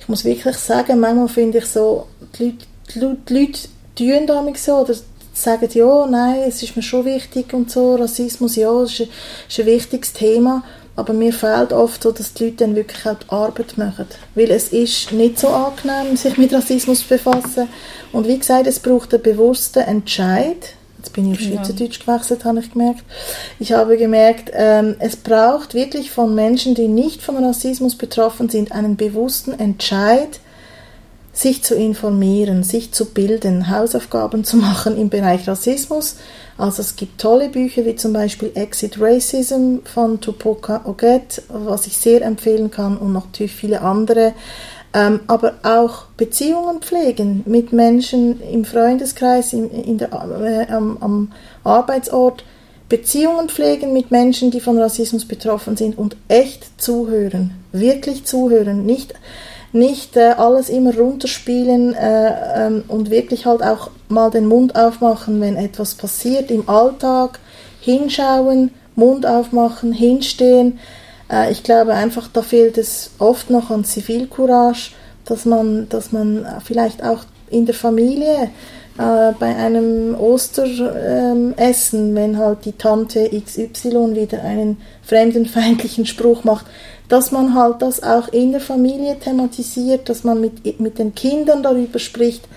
ich 0.00 0.08
muss 0.08 0.24
wirklich 0.24 0.56
sagen, 0.56 0.98
manchmal 0.98 1.28
finde 1.28 1.58
ich 1.58 1.66
so, 1.66 2.06
die 2.36 2.56
Leute, 2.96 3.16
die 3.28 3.34
Leute, 3.34 3.68
tun 3.94 4.26
damit 4.26 4.58
so 4.58 4.78
oder 4.78 4.94
sagen, 5.42 5.68
ja, 5.72 6.06
nein, 6.06 6.40
es 6.46 6.62
ist 6.62 6.76
mir 6.76 6.82
schon 6.82 7.04
wichtig 7.04 7.52
und 7.52 7.70
so, 7.70 7.96
Rassismus, 7.96 8.56
ja, 8.56 8.82
ist, 8.82 9.00
ist 9.00 9.60
ein 9.60 9.66
wichtiges 9.66 10.12
Thema, 10.12 10.62
aber 10.96 11.12
mir 11.12 11.32
fehlt 11.32 11.72
oft 11.72 12.02
so, 12.02 12.12
dass 12.12 12.34
die 12.34 12.44
Leute 12.44 12.56
dann 12.58 12.76
wirklich 12.76 13.06
auch 13.06 13.14
die 13.14 13.30
Arbeit 13.30 13.78
machen. 13.78 14.06
Weil 14.34 14.50
es 14.50 14.68
ist 14.68 15.12
nicht 15.12 15.38
so 15.38 15.48
angenehm, 15.48 16.16
sich 16.16 16.36
mit 16.36 16.52
Rassismus 16.52 17.00
zu 17.00 17.08
befassen. 17.08 17.68
Und 18.12 18.26
wie 18.26 18.38
gesagt, 18.38 18.66
es 18.66 18.80
braucht 18.80 19.14
einen 19.14 19.22
bewussten 19.22 19.80
Entscheid, 19.80 20.74
Jetzt 21.00 21.14
bin 21.14 21.32
ich 21.32 21.38
auf 21.38 21.46
genau. 21.46 21.64
Schweizerdeutsch 21.64 22.00
gewechselt, 22.00 22.44
habe 22.44 22.60
ich 22.60 22.72
gemerkt. 22.72 23.04
Ich 23.58 23.72
habe 23.72 23.96
gemerkt, 23.96 24.50
ähm, 24.52 24.96
es 24.98 25.16
braucht 25.16 25.72
wirklich 25.72 26.10
von 26.10 26.34
Menschen, 26.34 26.74
die 26.74 26.88
nicht 26.88 27.22
von 27.22 27.42
Rassismus 27.42 27.94
betroffen 27.94 28.50
sind, 28.50 28.72
einen 28.72 28.96
bewussten 28.96 29.58
Entscheid, 29.58 30.40
sich 31.32 31.62
zu 31.62 31.74
informieren, 31.74 32.62
sich 32.62 32.92
zu 32.92 33.06
bilden, 33.06 33.70
Hausaufgaben 33.70 34.44
zu 34.44 34.56
machen 34.58 34.96
im 34.96 35.08
Bereich 35.08 35.48
Rassismus. 35.48 36.16
Also 36.58 36.82
es 36.82 36.96
gibt 36.96 37.20
tolle 37.20 37.48
Bücher 37.48 37.84
wie 37.86 37.96
zum 37.96 38.12
Beispiel 38.12 38.50
Exit 38.54 39.00
Racism 39.00 39.78
von 39.84 40.20
Tupoka 40.20 40.82
Oget, 40.84 41.42
was 41.48 41.86
ich 41.86 41.96
sehr 41.96 42.22
empfehlen 42.22 42.70
kann 42.70 42.98
und 42.98 43.12
natürlich 43.12 43.54
viele 43.54 43.80
andere. 43.80 44.34
Ähm, 44.92 45.20
aber 45.28 45.54
auch 45.62 46.06
Beziehungen 46.16 46.80
pflegen 46.80 47.44
mit 47.46 47.72
Menschen 47.72 48.40
im 48.42 48.64
Freundeskreis, 48.64 49.52
in, 49.52 49.70
in 49.70 49.98
der, 49.98 50.08
äh, 50.12 50.72
am, 50.72 50.98
am 51.00 51.32
Arbeitsort. 51.62 52.44
Beziehungen 52.88 53.48
pflegen 53.48 53.92
mit 53.92 54.10
Menschen, 54.10 54.50
die 54.50 54.58
von 54.58 54.76
Rassismus 54.76 55.24
betroffen 55.24 55.76
sind 55.76 55.96
und 55.96 56.16
echt 56.26 56.82
zuhören, 56.82 57.52
wirklich 57.70 58.24
zuhören, 58.24 58.84
nicht, 58.84 59.14
nicht 59.72 60.16
äh, 60.16 60.34
alles 60.36 60.68
immer 60.68 60.96
runterspielen 60.96 61.94
äh, 61.94 62.66
ähm, 62.66 62.84
und 62.88 63.10
wirklich 63.10 63.46
halt 63.46 63.62
auch 63.62 63.90
mal 64.08 64.30
den 64.30 64.46
Mund 64.46 64.74
aufmachen, 64.76 65.40
wenn 65.40 65.56
etwas 65.56 65.94
passiert 65.94 66.50
im 66.50 66.68
Alltag, 66.68 67.38
hinschauen, 67.80 68.72
Mund 68.96 69.26
aufmachen, 69.26 69.92
hinstehen, 69.92 70.78
äh, 71.30 71.52
ich 71.52 71.62
glaube 71.62 71.94
einfach, 71.94 72.28
da 72.32 72.42
fehlt 72.42 72.76
es 72.78 73.12
oft 73.18 73.50
noch 73.50 73.70
an 73.70 73.84
Zivilcourage, 73.84 74.92
dass 75.24 75.44
man, 75.44 75.88
dass 75.88 76.12
man 76.12 76.46
vielleicht 76.64 77.04
auch 77.04 77.20
in 77.50 77.66
der 77.66 77.74
Familie 77.74 78.50
äh, 78.98 79.32
bei 79.38 79.54
einem 79.56 80.14
Osteressen, 80.14 81.54
ähm, 82.08 82.14
wenn 82.14 82.38
halt 82.38 82.64
die 82.64 82.72
Tante 82.72 83.30
XY 83.30 84.14
wieder 84.14 84.42
einen 84.42 84.78
fremdenfeindlichen 85.02 86.06
Spruch 86.06 86.44
macht, 86.44 86.66
dass 87.10 87.32
man 87.32 87.54
halt 87.54 87.82
das 87.82 88.02
auch 88.02 88.28
in 88.28 88.52
der 88.52 88.60
Familie 88.60 89.18
thematisiert, 89.18 90.08
dass 90.08 90.24
man 90.24 90.40
mit, 90.40 90.80
mit 90.80 90.98
den 90.98 91.14
Kindern 91.14 91.62
darüber 91.62 91.98
spricht, 91.98 92.48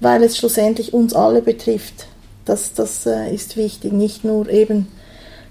weil 0.00 0.22
es 0.22 0.36
schlussendlich 0.36 0.92
uns 0.92 1.14
alle 1.14 1.40
betrifft. 1.40 2.06
Das, 2.44 2.74
das 2.74 3.06
äh, 3.06 3.34
ist 3.34 3.56
wichtig, 3.56 3.92
nicht 3.92 4.22
nur 4.22 4.48
eben 4.50 4.86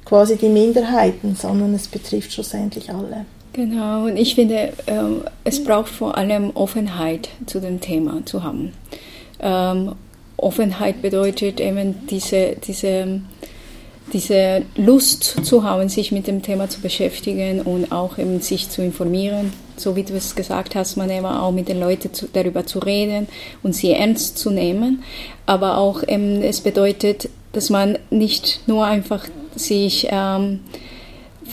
quasi 0.06 0.38
die 0.38 0.50
Minderheiten, 0.50 1.36
sondern 1.36 1.74
es 1.74 1.88
betrifft 1.88 2.34
schlussendlich 2.34 2.92
alle. 2.92 3.26
Genau, 3.54 4.06
und 4.06 4.16
ich 4.16 4.36
finde, 4.36 4.74
äh, 4.86 5.02
es 5.44 5.64
braucht 5.64 5.90
vor 5.90 6.16
allem 6.16 6.52
Offenheit 6.52 7.30
zu 7.48 7.60
dem 7.60 7.82
Thema 7.82 8.24
zu 8.26 8.44
haben. 8.44 8.74
Ähm, 9.40 9.94
Offenheit 10.38 11.02
bedeutet 11.02 11.60
eben 11.60 12.06
diese, 12.08 12.58
diese, 12.68 13.22
diese 14.13 14.63
Lust 14.76 15.46
zu 15.46 15.63
haben, 15.63 15.89
sich 15.89 16.12
mit 16.12 16.28
dem 16.28 16.41
Thema 16.41 16.70
zu 16.70 16.80
beschäftigen 16.80 17.62
und 17.62 17.91
auch 17.91 18.18
eben 18.18 18.39
sich 18.39 18.70
zu 18.70 18.84
informieren. 18.84 19.52
So 19.78 19.96
wie 19.96 20.04
du 20.04 20.13
es 20.13 20.36
gesagt 20.36 20.76
hast, 20.76 20.96
man 20.96 21.10
eben 21.10 21.26
auch 21.26 21.52
mit 21.52 21.68
den 21.68 21.80
Leuten 21.80 22.13
zu, 22.13 22.28
darüber 22.32 22.65
zu 22.65 22.80
reden 22.80 23.28
und 23.63 23.74
sie 23.74 23.91
ernst 23.91 24.38
zu 24.38 24.52
nehmen. 24.52 25.04
Aber 25.46 25.78
auch 25.78 26.04
eben, 26.08 26.41
es 26.41 26.62
bedeutet, 26.62 27.30
dass 27.52 27.70
man 27.70 27.98
nicht 28.10 28.62
nur 28.68 28.86
einfach 28.86 29.26
sich 29.56 30.08
ähm, 30.12 30.60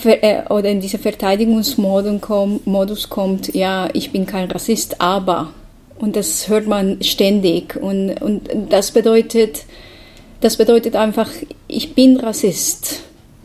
äh, 0.04 0.42
oder 0.48 0.68
in 0.68 0.80
diesen 0.80 1.00
Verteidigungsmodus 1.00 2.20
kommt, 2.20 2.66
Modus 2.66 3.08
kommt, 3.08 3.54
ja, 3.54 3.88
ich 3.92 4.10
bin 4.10 4.26
kein 4.26 4.50
Rassist, 4.50 5.00
aber. 5.00 5.52
Und 5.98 6.16
das 6.16 6.48
hört 6.48 6.66
man 6.66 7.02
ständig. 7.02 7.76
Und, 7.76 8.20
und 8.20 8.50
das 8.70 8.90
bedeutet, 8.90 9.64
das 10.42 10.56
bedeutet 10.58 10.94
einfach, 10.96 11.30
ich 11.68 11.94
bin 11.94 12.18
Rassist. 12.18 13.00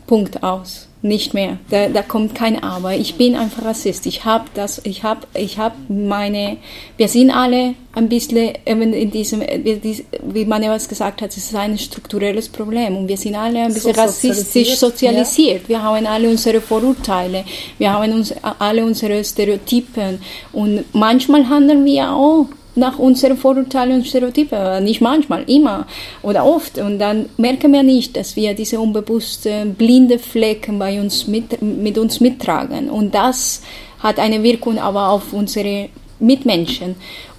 Punkt 0.06 0.42
aus 0.42 0.88
nicht 1.00 1.32
mehr. 1.32 1.58
Da, 1.70 1.88
da 1.88 2.02
kommt 2.02 2.34
kein 2.34 2.62
Aber. 2.62 2.94
Ich 2.94 3.14
bin 3.14 3.36
einfach 3.36 3.64
Rassist. 3.64 4.06
Ich 4.06 4.24
habe 4.24 4.46
das, 4.54 4.80
ich 4.84 5.04
habe, 5.04 5.26
ich 5.34 5.58
habe 5.58 5.76
meine, 5.88 6.56
wir 6.96 7.06
sind 7.06 7.30
alle 7.30 7.74
ein 7.92 8.08
bisschen 8.08 8.54
in 8.64 9.10
diesem, 9.10 9.40
wie 9.40 10.44
man 10.44 10.62
ja 10.62 10.70
was 10.70 10.88
gesagt 10.88 11.22
hat, 11.22 11.30
es 11.30 11.36
ist 11.36 11.54
ein 11.54 11.78
strukturelles 11.78 12.48
Problem 12.48 12.96
und 12.96 13.08
wir 13.08 13.16
sind 13.16 13.36
alle 13.36 13.60
ein 13.60 13.72
bisschen 13.72 13.94
so 13.94 14.00
rassistisch 14.00 14.76
sozialisiert. 14.76 15.62
Ja. 15.62 15.68
Wir 15.68 15.82
haben 15.82 16.06
alle 16.06 16.28
unsere 16.28 16.60
Vorurteile, 16.60 17.44
wir 17.78 17.92
haben 17.92 18.12
uns 18.12 18.34
alle 18.58 18.84
unsere 18.84 19.22
Stereotypen 19.22 20.20
und 20.52 20.84
manchmal 20.94 21.48
handeln 21.48 21.84
wir 21.84 22.10
auch 22.12 22.46
nach 22.78 22.98
unseren 22.98 23.36
Vorurteilen 23.36 23.96
und 23.96 24.06
Stereotypen. 24.06 24.84
Nicht 24.84 25.00
manchmal, 25.00 25.44
immer 25.44 25.86
oder 26.22 26.44
oft. 26.44 26.78
Und 26.78 26.98
dann 26.98 27.28
merken 27.36 27.72
wir 27.72 27.82
nicht, 27.82 28.16
dass 28.16 28.36
wir 28.36 28.54
diese 28.54 28.80
unbewussten 28.80 29.74
blinde 29.74 30.18
Flecken 30.18 30.78
bei 30.78 31.00
uns 31.00 31.26
mit, 31.26 31.60
mit 31.62 31.98
uns 31.98 32.20
mittragen. 32.20 32.88
Und 32.90 33.14
das 33.14 33.62
hat 33.98 34.18
eine 34.18 34.42
Wirkung 34.42 34.78
aber 34.78 35.08
auf 35.08 35.32
unsere 35.32 35.88
Mitmenschen. 36.20 36.96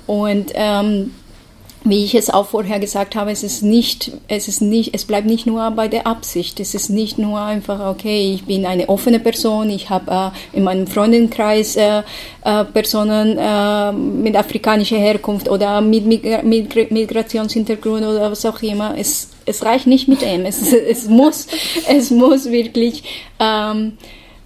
Und 0.08 0.52
ähm, 0.56 1.12
wie 1.84 2.04
ich 2.04 2.14
es 2.14 2.30
auch 2.30 2.48
vorher 2.48 2.80
gesagt 2.80 3.16
habe, 3.16 3.32
es 3.32 3.44
ist 3.44 3.64
nicht, 3.64 4.12
es 4.28 4.48
ist 4.48 4.62
nicht, 4.62 4.94
es 4.94 5.06
bleibt 5.06 5.28
nicht 5.28 5.46
nur 5.46 5.72
bei 5.72 5.88
der 5.88 6.08
Absicht. 6.08 6.60
Es 6.60 6.76
ist 6.76 6.90
nicht 6.90 7.18
nur 7.18 7.40
einfach, 7.40 7.80
okay, 7.88 8.34
ich 8.34 8.46
bin 8.46 8.66
eine 8.66 8.90
offene 8.90 9.20
Person, 9.20 9.70
ich 9.70 9.90
habe 9.90 10.34
äh, 10.54 10.58
in 10.58 10.64
meinem 10.64 10.88
Freundenkreis 10.88 11.78
äh, 11.78 12.04
äh, 12.44 12.66
Personen 12.66 13.38
äh, 13.38 13.92
mit 13.94 14.36
afrikanischer 14.36 14.98
Herkunft 14.98 15.48
oder 15.48 15.80
mit 15.80 16.06
Migra 16.06 16.42
Migrationshintergrund 16.44 18.04
oder 18.04 18.30
was 18.30 18.46
auch 18.46 18.62
immer. 18.62 18.98
Es, 18.98 19.30
es 19.46 19.64
reicht 19.64 19.88
nicht 19.88 20.08
mit 20.08 20.22
dem. 20.22 20.46
Es, 20.46 20.74
es 20.74 21.08
muss, 21.08 21.48
es 21.88 22.12
muss 22.12 22.52
wirklich, 22.52 23.04
ähm, 23.40 23.94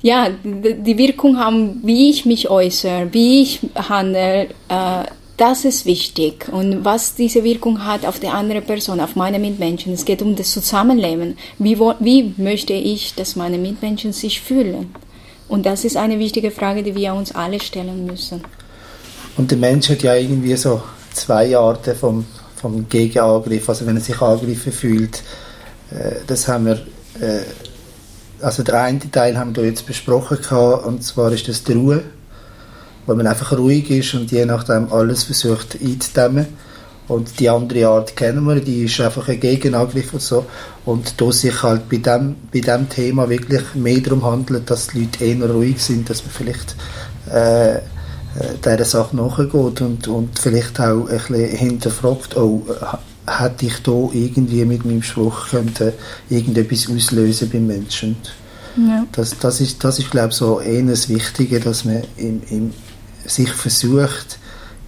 ja, 0.03 0.27
die 0.43 0.97
Wirkung 0.97 1.39
haben, 1.39 1.79
wie 1.83 2.09
ich 2.09 2.25
mich 2.25 2.49
äußere, 2.49 3.07
wie 3.11 3.41
ich 3.41 3.59
handle, 3.75 4.49
äh, 4.67 5.03
das 5.37 5.65
ist 5.65 5.85
wichtig 5.85 6.47
und 6.51 6.85
was 6.85 7.15
diese 7.15 7.43
Wirkung 7.43 7.83
hat 7.85 8.05
auf 8.05 8.19
die 8.19 8.27
andere 8.27 8.61
Person, 8.61 8.99
auf 8.99 9.15
meine 9.15 9.39
Mitmenschen. 9.39 9.93
Es 9.93 10.05
geht 10.05 10.21
um 10.21 10.35
das 10.35 10.51
Zusammenleben. 10.51 11.37
Wie, 11.57 11.79
wie 11.79 12.33
möchte 12.37 12.73
ich, 12.73 13.15
dass 13.15 13.35
meine 13.35 13.57
Mitmenschen 13.57 14.13
sich 14.13 14.41
fühlen? 14.41 14.93
Und 15.47 15.65
das 15.65 15.85
ist 15.85 15.97
eine 15.97 16.19
wichtige 16.19 16.51
Frage, 16.51 16.83
die 16.83 16.95
wir 16.95 17.13
uns 17.13 17.33
alle 17.33 17.59
stellen 17.59 18.05
müssen. 18.05 18.43
Und 19.35 19.49
der 19.49 19.57
Mensch 19.57 19.89
hat 19.89 20.03
ja 20.03 20.15
irgendwie 20.15 20.55
so 20.55 20.83
zwei 21.13 21.57
Arten 21.57 21.95
vom, 21.95 22.25
vom 22.55 22.87
Gegenangriff, 22.87 23.67
also 23.67 23.85
wenn 23.87 23.95
er 23.95 24.01
sich 24.01 24.21
angegriffen 24.21 24.71
fühlt. 24.71 25.23
Äh, 25.89 26.15
das 26.27 26.47
haben 26.47 26.67
wir, 26.67 26.85
äh, 27.19 27.41
also 28.39 28.61
der 28.61 28.81
eine 28.81 28.99
Teil 29.11 29.37
haben 29.37 29.55
wir 29.55 29.65
jetzt 29.65 29.87
besprochen 29.87 30.37
und 30.85 31.03
zwar 31.03 31.31
ist 31.31 31.47
das 31.47 31.63
die 31.63 31.73
Ruhe 31.73 32.03
weil 33.05 33.15
man 33.15 33.27
einfach 33.27 33.51
ruhig 33.57 33.89
ist 33.89 34.13
und 34.13 34.31
je 34.31 34.45
nachdem 34.45 34.91
alles 34.91 35.23
versucht 35.23 35.77
einzudämmen. 35.81 36.47
Und 37.07 37.39
die 37.39 37.49
andere 37.49 37.87
Art 37.87 38.15
kennen 38.15 38.45
wir, 38.45 38.61
die 38.61 38.83
ist 38.83 38.99
einfach 39.01 39.27
ein 39.27 39.39
Gegenangriff 39.39 40.13
und 40.13 40.21
so. 40.21 40.45
Und 40.85 41.19
da 41.19 41.31
sich 41.31 41.61
halt 41.61 41.89
bei 41.89 41.97
dem, 41.97 42.35
bei 42.51 42.61
dem 42.61 42.87
Thema 42.87 43.29
wirklich 43.29 43.75
mehr 43.75 43.99
darum 43.99 44.23
handelt, 44.23 44.69
dass 44.69 44.87
die 44.87 45.01
Leute 45.01 45.25
eher 45.25 45.49
ruhig 45.49 45.81
sind, 45.81 46.09
dass 46.09 46.23
man 46.23 46.31
vielleicht 46.31 46.75
äh, 47.29 47.75
äh 47.75 47.79
dieser 48.63 48.85
Sache 48.85 49.17
nachgeht 49.17 49.81
und, 49.81 50.07
und 50.07 50.39
vielleicht 50.39 50.79
auch 50.79 51.09
ein 51.09 51.17
bisschen 51.17 51.57
hinterfragt, 51.57 52.37
oh, 52.37 52.65
hätte 53.27 53.65
ich 53.65 53.77
da 53.83 54.09
irgendwie 54.13 54.65
mit 54.65 54.85
meinem 54.85 55.03
Spruch 55.03 55.49
könnte 55.49 55.93
irgendetwas 56.29 56.89
auslösen 56.89 57.49
beim 57.49 57.67
Menschen. 57.67 58.15
Ja. 58.75 59.05
Das, 59.11 59.37
das 59.37 59.61
ist, 59.61 59.83
das 59.83 59.99
ist 59.99 60.11
glaube 60.11 60.29
ich, 60.29 60.35
so 60.35 60.61
das 60.87 61.09
Wichtige, 61.09 61.59
dass 61.59 61.85
man 61.85 62.03
im, 62.17 62.41
im, 62.49 62.73
sich 63.25 63.49
versucht, 63.49 64.39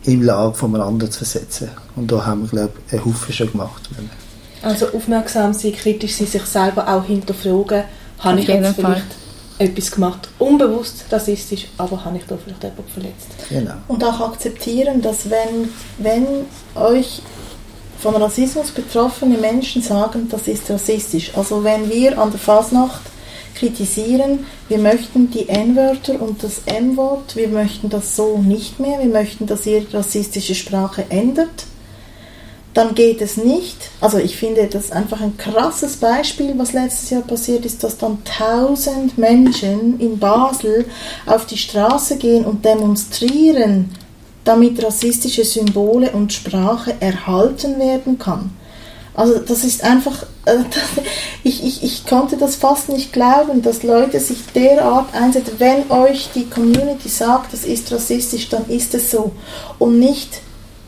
im 0.04 0.22
Lage 0.22 0.54
von 0.56 0.76
einem 0.76 0.88
anderen 0.88 1.12
zu 1.12 1.20
versetzen. 1.20 1.70
Und 1.96 2.12
da 2.12 2.26
haben 2.26 2.44
wir, 2.44 2.50
glaube 2.50 2.74
ich, 2.88 2.94
einen 2.94 3.06
Haufen 3.06 3.34
schon 3.34 3.52
gemacht. 3.52 3.90
Also 4.62 4.88
aufmerksam 4.90 5.54
sein, 5.54 5.74
kritisch 5.74 6.16
sein, 6.16 6.28
sich 6.28 6.46
selber 6.46 6.88
auch 6.88 7.06
hinterfragen, 7.06 7.84
habe 8.20 8.40
ich 8.40 8.48
jetzt 8.48 8.76
vielleicht 8.76 9.06
etwas 9.58 9.92
gemacht, 9.92 10.28
unbewusst 10.38 11.06
rassistisch, 11.12 11.68
aber 11.78 12.04
habe 12.04 12.18
ich 12.18 12.26
da 12.26 12.38
vielleicht 12.38 12.64
jemanden 12.64 12.92
verletzt. 12.92 13.28
Genau. 13.50 13.74
Und 13.88 14.04
auch 14.04 14.20
akzeptieren, 14.32 15.02
dass 15.02 15.30
wenn, 15.30 15.70
wenn 15.98 16.26
euch 16.76 17.22
von 18.00 18.16
Rassismus 18.16 18.72
betroffene 18.72 19.38
Menschen 19.38 19.82
sagen, 19.82 20.28
das 20.30 20.48
ist 20.48 20.70
rassistisch. 20.70 21.32
Also 21.36 21.64
wenn 21.64 21.90
wir 21.90 22.20
an 22.20 22.32
der 22.32 22.40
Fasnacht 22.40 23.02
kritisieren, 23.56 24.46
wir 24.68 24.78
möchten 24.78 25.32
die 25.32 25.50
N-Wörter 25.50 26.22
und 26.22 26.44
das 26.44 26.62
M-Wort, 26.66 27.36
wir 27.36 27.48
möchten 27.48 27.90
das 27.90 28.16
so 28.16 28.38
nicht 28.38 28.80
mehr, 28.80 29.00
wir 29.00 29.08
möchten, 29.08 29.46
dass 29.48 29.66
ihr 29.66 29.86
rassistische 29.94 30.56
Sprache 30.56 31.06
ändert, 31.10 31.66
dann 32.76 32.94
geht 32.94 33.22
es 33.22 33.38
nicht. 33.38 33.90
Also 34.02 34.18
ich 34.18 34.36
finde 34.36 34.68
das 34.68 34.92
einfach 34.92 35.22
ein 35.22 35.38
krasses 35.38 35.96
Beispiel, 35.96 36.54
was 36.58 36.74
letztes 36.74 37.10
Jahr 37.10 37.22
passiert 37.22 37.66
ist, 37.66 37.84
dass 37.84 37.98
dann 37.98 38.18
tausend 38.26 39.18
Menschen 39.18 40.00
in 40.00 40.20
Basel 40.20 40.86
auf 41.26 41.46
die 41.46 41.58
Straße 41.58 42.18
gehen 42.18 42.44
und 42.44 42.66
demonstrieren, 42.66 43.92
damit 44.44 44.84
rassistische 44.84 45.46
Symbole 45.46 46.12
und 46.12 46.34
Sprache 46.34 46.96
erhalten 47.00 47.80
werden 47.80 48.20
kann. 48.20 48.52
Also 49.16 49.40
das 49.40 49.64
ist 49.64 49.84
einfach, 49.84 50.24
äh, 50.46 50.58
ich, 51.44 51.64
ich, 51.64 51.84
ich 51.84 52.06
konnte 52.06 52.38
das 52.38 52.56
fast 52.56 52.90
nicht 52.90 53.14
glauben, 53.14 53.62
dass 53.62 53.84
Leute 53.84 54.20
sich 54.20 54.46
derart 54.54 55.14
einsetzen. 55.14 55.56
Wenn 55.58 55.90
euch 55.90 56.30
die 56.36 56.50
Community 56.50 57.10
sagt, 57.10 57.54
das 57.54 57.64
ist 57.64 57.92
rassistisch, 57.92 58.50
dann 58.50 58.68
ist 58.70 58.94
es 58.94 59.12
so. 59.12 59.32
Und 59.80 60.00
nicht, 60.00 60.42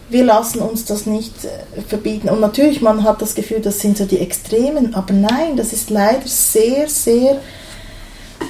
wir 0.09 0.25
lassen 0.25 0.59
uns 0.59 0.85
das 0.85 1.05
nicht 1.05 1.33
äh, 1.45 1.81
verbieten. 1.81 2.29
Und 2.29 2.41
natürlich, 2.41 2.81
man 2.81 3.03
hat 3.03 3.21
das 3.21 3.35
Gefühl, 3.35 3.61
das 3.61 3.79
sind 3.79 3.97
so 3.97 4.05
die 4.05 4.19
Extremen, 4.19 4.93
aber 4.93 5.13
nein, 5.13 5.55
das 5.55 5.73
ist 5.73 5.89
leider 5.89 6.27
sehr, 6.27 6.89
sehr 6.89 7.39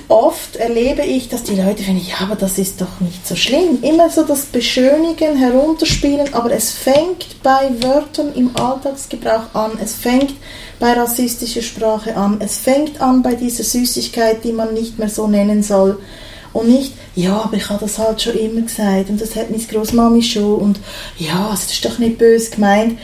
oft 0.10 0.56
erlebe 0.56 1.04
ich, 1.04 1.30
dass 1.30 1.44
die 1.44 1.56
Leute 1.56 1.84
finden, 1.84 2.06
ja, 2.08 2.22
aber 2.22 2.36
das 2.36 2.58
ist 2.58 2.80
doch 2.80 3.00
nicht 3.00 3.28
so 3.28 3.36
schlimm. 3.36 3.80
Immer 3.82 4.10
so 4.10 4.24
das 4.24 4.46
Beschönigen, 4.46 5.36
Herunterspielen, 5.36 6.34
aber 6.34 6.52
es 6.52 6.72
fängt 6.72 7.42
bei 7.44 7.70
Wörtern 7.82 8.34
im 8.36 8.56
Alltagsgebrauch 8.56 9.54
an, 9.54 9.72
es 9.82 9.94
fängt 9.94 10.34
bei 10.80 10.94
rassistischer 10.94 11.62
Sprache 11.62 12.16
an, 12.16 12.38
es 12.40 12.58
fängt 12.58 13.02
an 13.02 13.22
bei 13.22 13.36
dieser 13.36 13.64
Süßigkeit, 13.64 14.44
die 14.44 14.54
man 14.54 14.74
nicht 14.74 14.98
mehr 14.98 15.10
so 15.10 15.28
nennen 15.28 15.64
soll. 15.64 16.00
Und 16.54 16.70
nicht, 16.70 16.94
ja, 17.14 17.42
aber 17.42 17.58
ich 17.58 17.70
habe 17.70 17.82
das 17.82 18.00
halt 18.00 18.22
schon 18.22 18.36
immer 18.36 18.62
gesagt 18.62 19.10
und 19.10 19.22
das 19.22 19.36
hat 19.36 19.52
meine 19.52 19.62
Großmami 19.62 20.24
schon 20.24 20.56
und 20.56 20.80
ja, 21.18 21.50
das 21.52 21.72
ist 21.72 21.86
doch 21.86 22.00
nicht 22.00 22.18
böse 22.18 22.52
gemeint 22.52 22.98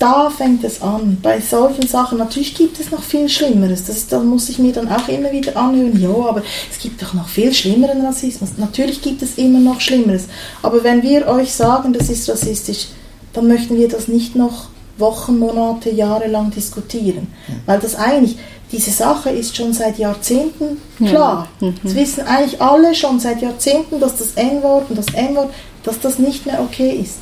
da 0.00 0.30
fängt 0.30 0.64
es 0.64 0.80
an. 0.80 1.18
Bei 1.22 1.40
solchen 1.40 1.86
Sachen, 1.86 2.18
natürlich 2.18 2.54
gibt 2.54 2.80
es 2.80 2.90
noch 2.90 3.02
viel 3.02 3.28
Schlimmeres. 3.28 3.84
Das 3.84 3.98
ist, 3.98 4.12
da 4.12 4.18
muss 4.18 4.48
ich 4.48 4.58
mir 4.58 4.72
dann 4.72 4.90
auch 4.90 5.08
immer 5.08 5.30
wieder 5.30 5.56
anhören, 5.56 6.00
ja, 6.00 6.08
aber 6.08 6.42
es 6.70 6.78
gibt 6.78 7.02
doch 7.02 7.12
noch 7.12 7.28
viel 7.28 7.52
schlimmeren 7.52 8.04
Rassismus. 8.04 8.50
Natürlich 8.56 9.02
gibt 9.02 9.20
es 9.22 9.36
immer 9.36 9.60
noch 9.60 9.80
Schlimmeres. 9.80 10.24
Aber 10.62 10.82
wenn 10.82 11.02
wir 11.02 11.28
euch 11.28 11.52
sagen, 11.52 11.92
das 11.92 12.08
ist 12.08 12.28
rassistisch, 12.30 12.88
dann 13.34 13.46
möchten 13.46 13.76
wir 13.76 13.88
das 13.88 14.08
nicht 14.08 14.34
noch 14.34 14.70
Wochen, 14.96 15.38
Monate, 15.38 15.90
Jahre 15.90 16.28
lang 16.28 16.50
diskutieren. 16.50 17.28
Weil 17.66 17.78
das 17.78 17.94
eigentlich, 17.94 18.36
diese 18.72 18.90
Sache 18.90 19.30
ist 19.30 19.56
schon 19.56 19.72
seit 19.72 19.98
Jahrzehnten 19.98 20.78
klar. 20.98 21.48
Mhm. 21.60 21.74
Das 21.82 21.94
wissen 21.94 22.26
eigentlich 22.26 22.60
alle 22.60 22.94
schon 22.94 23.20
seit 23.20 23.42
Jahrzehnten, 23.42 24.00
dass 24.00 24.16
das 24.16 24.32
N-Wort 24.34 24.90
und 24.90 24.96
das 24.96 25.12
M-Wort, 25.12 25.52
dass 25.82 26.00
das 26.00 26.18
nicht 26.18 26.46
mehr 26.46 26.60
okay 26.60 26.90
ist. 27.02 27.18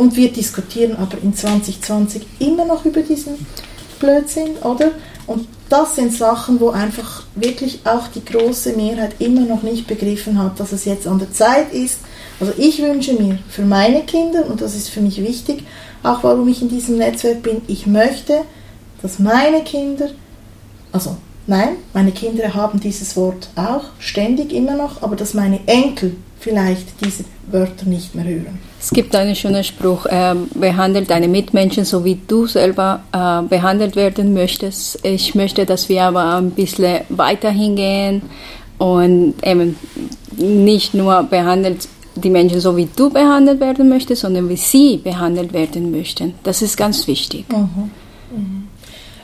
Und 0.00 0.16
wir 0.16 0.32
diskutieren 0.32 0.96
aber 0.96 1.18
in 1.22 1.34
2020 1.34 2.22
immer 2.38 2.64
noch 2.64 2.86
über 2.86 3.02
diesen 3.02 3.34
Blödsinn, 3.98 4.56
oder? 4.62 4.92
Und 5.26 5.46
das 5.68 5.94
sind 5.94 6.14
Sachen, 6.14 6.58
wo 6.58 6.70
einfach 6.70 7.24
wirklich 7.34 7.80
auch 7.84 8.08
die 8.08 8.24
große 8.24 8.72
Mehrheit 8.72 9.16
immer 9.18 9.42
noch 9.42 9.62
nicht 9.62 9.86
begriffen 9.86 10.42
hat, 10.42 10.58
dass 10.58 10.72
es 10.72 10.86
jetzt 10.86 11.06
an 11.06 11.18
der 11.18 11.30
Zeit 11.34 11.74
ist. 11.74 11.98
Also 12.40 12.54
ich 12.56 12.80
wünsche 12.80 13.12
mir 13.12 13.40
für 13.50 13.60
meine 13.60 14.00
Kinder, 14.04 14.46
und 14.48 14.62
das 14.62 14.74
ist 14.74 14.88
für 14.88 15.02
mich 15.02 15.20
wichtig, 15.20 15.64
auch 16.02 16.22
warum 16.22 16.48
ich 16.48 16.62
in 16.62 16.70
diesem 16.70 16.96
Netzwerk 16.96 17.42
bin, 17.42 17.60
ich 17.66 17.86
möchte, 17.86 18.40
dass 19.02 19.18
meine 19.18 19.62
Kinder, 19.64 20.08
also 20.92 21.18
nein, 21.46 21.76
meine 21.92 22.12
Kinder 22.12 22.54
haben 22.54 22.80
dieses 22.80 23.18
Wort 23.18 23.50
auch 23.54 23.84
ständig 23.98 24.50
immer 24.54 24.76
noch, 24.76 25.02
aber 25.02 25.14
dass 25.14 25.34
meine 25.34 25.60
Enkel 25.66 26.16
vielleicht 26.40 27.04
diese 27.04 27.24
Wörter 27.50 27.86
nicht 27.86 28.14
mehr 28.14 28.24
hören. 28.24 28.58
Es 28.80 28.90
gibt 28.90 29.14
einen 29.14 29.36
schönen 29.36 29.62
Spruch, 29.62 30.06
äh, 30.06 30.34
behandelt 30.54 31.10
deine 31.10 31.28
Mitmenschen 31.28 31.84
so, 31.84 32.04
wie 32.04 32.18
du 32.26 32.46
selber 32.46 33.02
äh, 33.12 33.42
behandelt 33.42 33.94
werden 33.94 34.32
möchtest. 34.32 35.04
Ich 35.04 35.34
möchte, 35.34 35.66
dass 35.66 35.88
wir 35.88 36.04
aber 36.04 36.36
ein 36.36 36.50
bisschen 36.50 37.00
weiter 37.10 37.50
hingehen 37.50 38.22
und 38.78 39.34
eben 39.44 39.76
nicht 40.36 40.94
nur 40.94 41.22
behandelt 41.24 41.86
die 42.16 42.30
Menschen 42.30 42.60
so, 42.60 42.76
wie 42.76 42.88
du 42.96 43.10
behandelt 43.10 43.60
werden 43.60 43.88
möchtest, 43.88 44.22
sondern 44.22 44.48
wie 44.48 44.56
sie 44.56 44.96
behandelt 44.96 45.52
werden 45.52 45.90
möchten. 45.90 46.34
Das 46.42 46.62
ist 46.62 46.76
ganz 46.76 47.06
wichtig. 47.06 47.44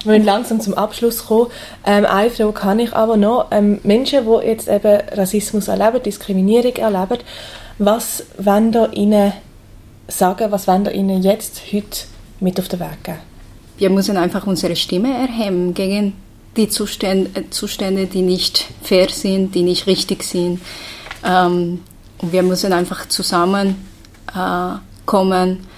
Wir 0.06 0.12
müssen 0.12 0.26
langsam 0.26 0.60
zum 0.60 0.74
Abschluss 0.74 1.26
kommen. 1.26 1.50
Ähm, 1.84 2.06
eine 2.06 2.30
Frage 2.30 2.52
kann 2.52 2.78
ich 2.78 2.94
aber 2.94 3.16
noch. 3.16 3.48
Ähm, 3.50 3.80
Menschen, 3.82 4.24
die 4.24 4.46
jetzt 4.46 4.68
eben 4.68 5.00
Rassismus 5.12 5.68
erleben, 5.68 6.02
Diskriminierung 6.02 6.76
erleben, 6.76 7.18
was 7.78 8.24
wollen 8.38 8.72
ihr 8.72 8.92
ihnen 8.92 9.32
sagen, 10.08 10.50
was 10.52 10.68
wollen 10.68 10.84
ihr 10.86 10.92
ihnen 10.92 11.22
jetzt, 11.22 11.60
heute 11.72 12.06
mit 12.40 12.58
auf 12.60 12.68
den 12.68 12.80
Weg 12.80 13.02
geben? 13.02 13.18
Wir 13.78 13.90
müssen 13.90 14.16
einfach 14.16 14.46
unsere 14.46 14.76
Stimme 14.76 15.12
erheben 15.12 15.74
gegen 15.74 16.14
die 16.56 16.68
Zustände, 16.68 17.40
äh, 17.40 17.50
Zustände 17.50 18.06
die 18.06 18.22
nicht 18.22 18.66
fair 18.82 19.08
sind, 19.10 19.54
die 19.54 19.62
nicht 19.62 19.86
richtig 19.86 20.22
sind. 20.22 20.60
Ähm, 21.24 21.82
wir 22.22 22.42
müssen 22.42 22.72
einfach 22.72 23.06
zusammen 23.08 23.86
äh, 24.34 24.76
kommen 25.04 25.50
äh, 25.50 25.75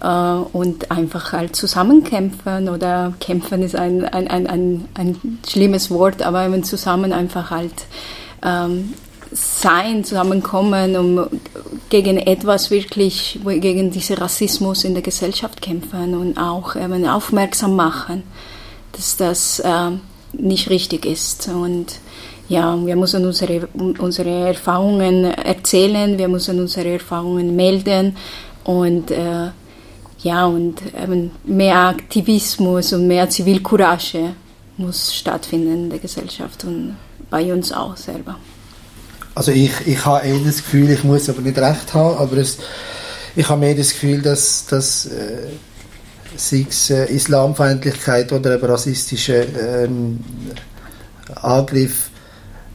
und 0.00 0.90
einfach 0.90 1.32
halt 1.32 1.56
zusammenkämpfen 1.56 2.68
oder 2.68 3.14
kämpfen 3.20 3.62
ist 3.62 3.76
ein, 3.76 4.04
ein, 4.04 4.28
ein, 4.28 4.46
ein, 4.46 4.88
ein 4.94 5.38
schlimmes 5.48 5.90
Wort, 5.90 6.22
aber 6.22 6.46
eben 6.46 6.64
zusammen 6.64 7.12
einfach 7.12 7.50
halt 7.50 7.86
ähm, 8.42 8.94
sein, 9.30 10.04
zusammenkommen, 10.04 10.96
um 10.96 11.26
gegen 11.90 12.18
etwas 12.18 12.70
wirklich, 12.70 13.38
gegen 13.44 13.90
diesen 13.90 14.16
Rassismus 14.16 14.84
in 14.84 14.94
der 14.94 15.02
Gesellschaft 15.02 15.60
kämpfen 15.60 16.14
und 16.14 16.38
auch 16.38 16.76
eben 16.76 17.06
aufmerksam 17.06 17.76
machen, 17.76 18.22
dass 18.92 19.16
das 19.16 19.60
äh, 19.60 19.90
nicht 20.32 20.70
richtig 20.70 21.04
ist. 21.04 21.48
Und 21.48 21.96
ja, 22.48 22.74
wir 22.84 22.96
müssen 22.96 23.26
unsere, 23.26 23.68
unsere 23.98 24.48
Erfahrungen 24.48 25.24
erzählen, 25.24 26.16
wir 26.16 26.28
müssen 26.28 26.58
unsere 26.60 26.92
Erfahrungen 26.92 27.54
melden 27.54 28.16
und 28.64 29.10
äh, 29.10 29.48
ja, 30.20 30.46
und 30.46 30.82
eben 31.00 31.30
mehr 31.44 31.76
Aktivismus 31.76 32.92
und 32.92 33.06
mehr 33.06 33.28
Zivilcourage 33.30 34.34
muss 34.76 35.14
stattfinden 35.14 35.84
in 35.84 35.90
der 35.90 35.98
Gesellschaft 35.98 36.64
und 36.64 36.96
bei 37.30 37.52
uns 37.52 37.72
auch 37.72 37.96
selber. 37.96 38.36
Also 39.34 39.52
ich, 39.52 39.72
ich 39.86 40.04
habe 40.04 40.26
eher 40.26 40.38
das 40.44 40.56
Gefühl, 40.56 40.90
ich 40.90 41.04
muss 41.04 41.28
aber 41.28 41.42
nicht 41.42 41.58
recht 41.58 41.94
haben, 41.94 42.18
aber 42.18 42.38
es, 42.38 42.58
ich 43.36 43.48
habe 43.48 43.60
mehr 43.60 43.74
das 43.74 43.90
Gefühl, 43.90 44.20
dass, 44.20 44.66
dass 44.66 45.06
äh, 45.06 45.48
sei 46.36 46.66
es 46.68 46.90
äh, 46.90 47.04
Islamfeindlichkeit 47.06 48.32
oder 48.32 48.56
eben 48.56 48.66
rassistische 48.66 49.46
ähm, 49.60 50.18
Angriff 51.34 52.10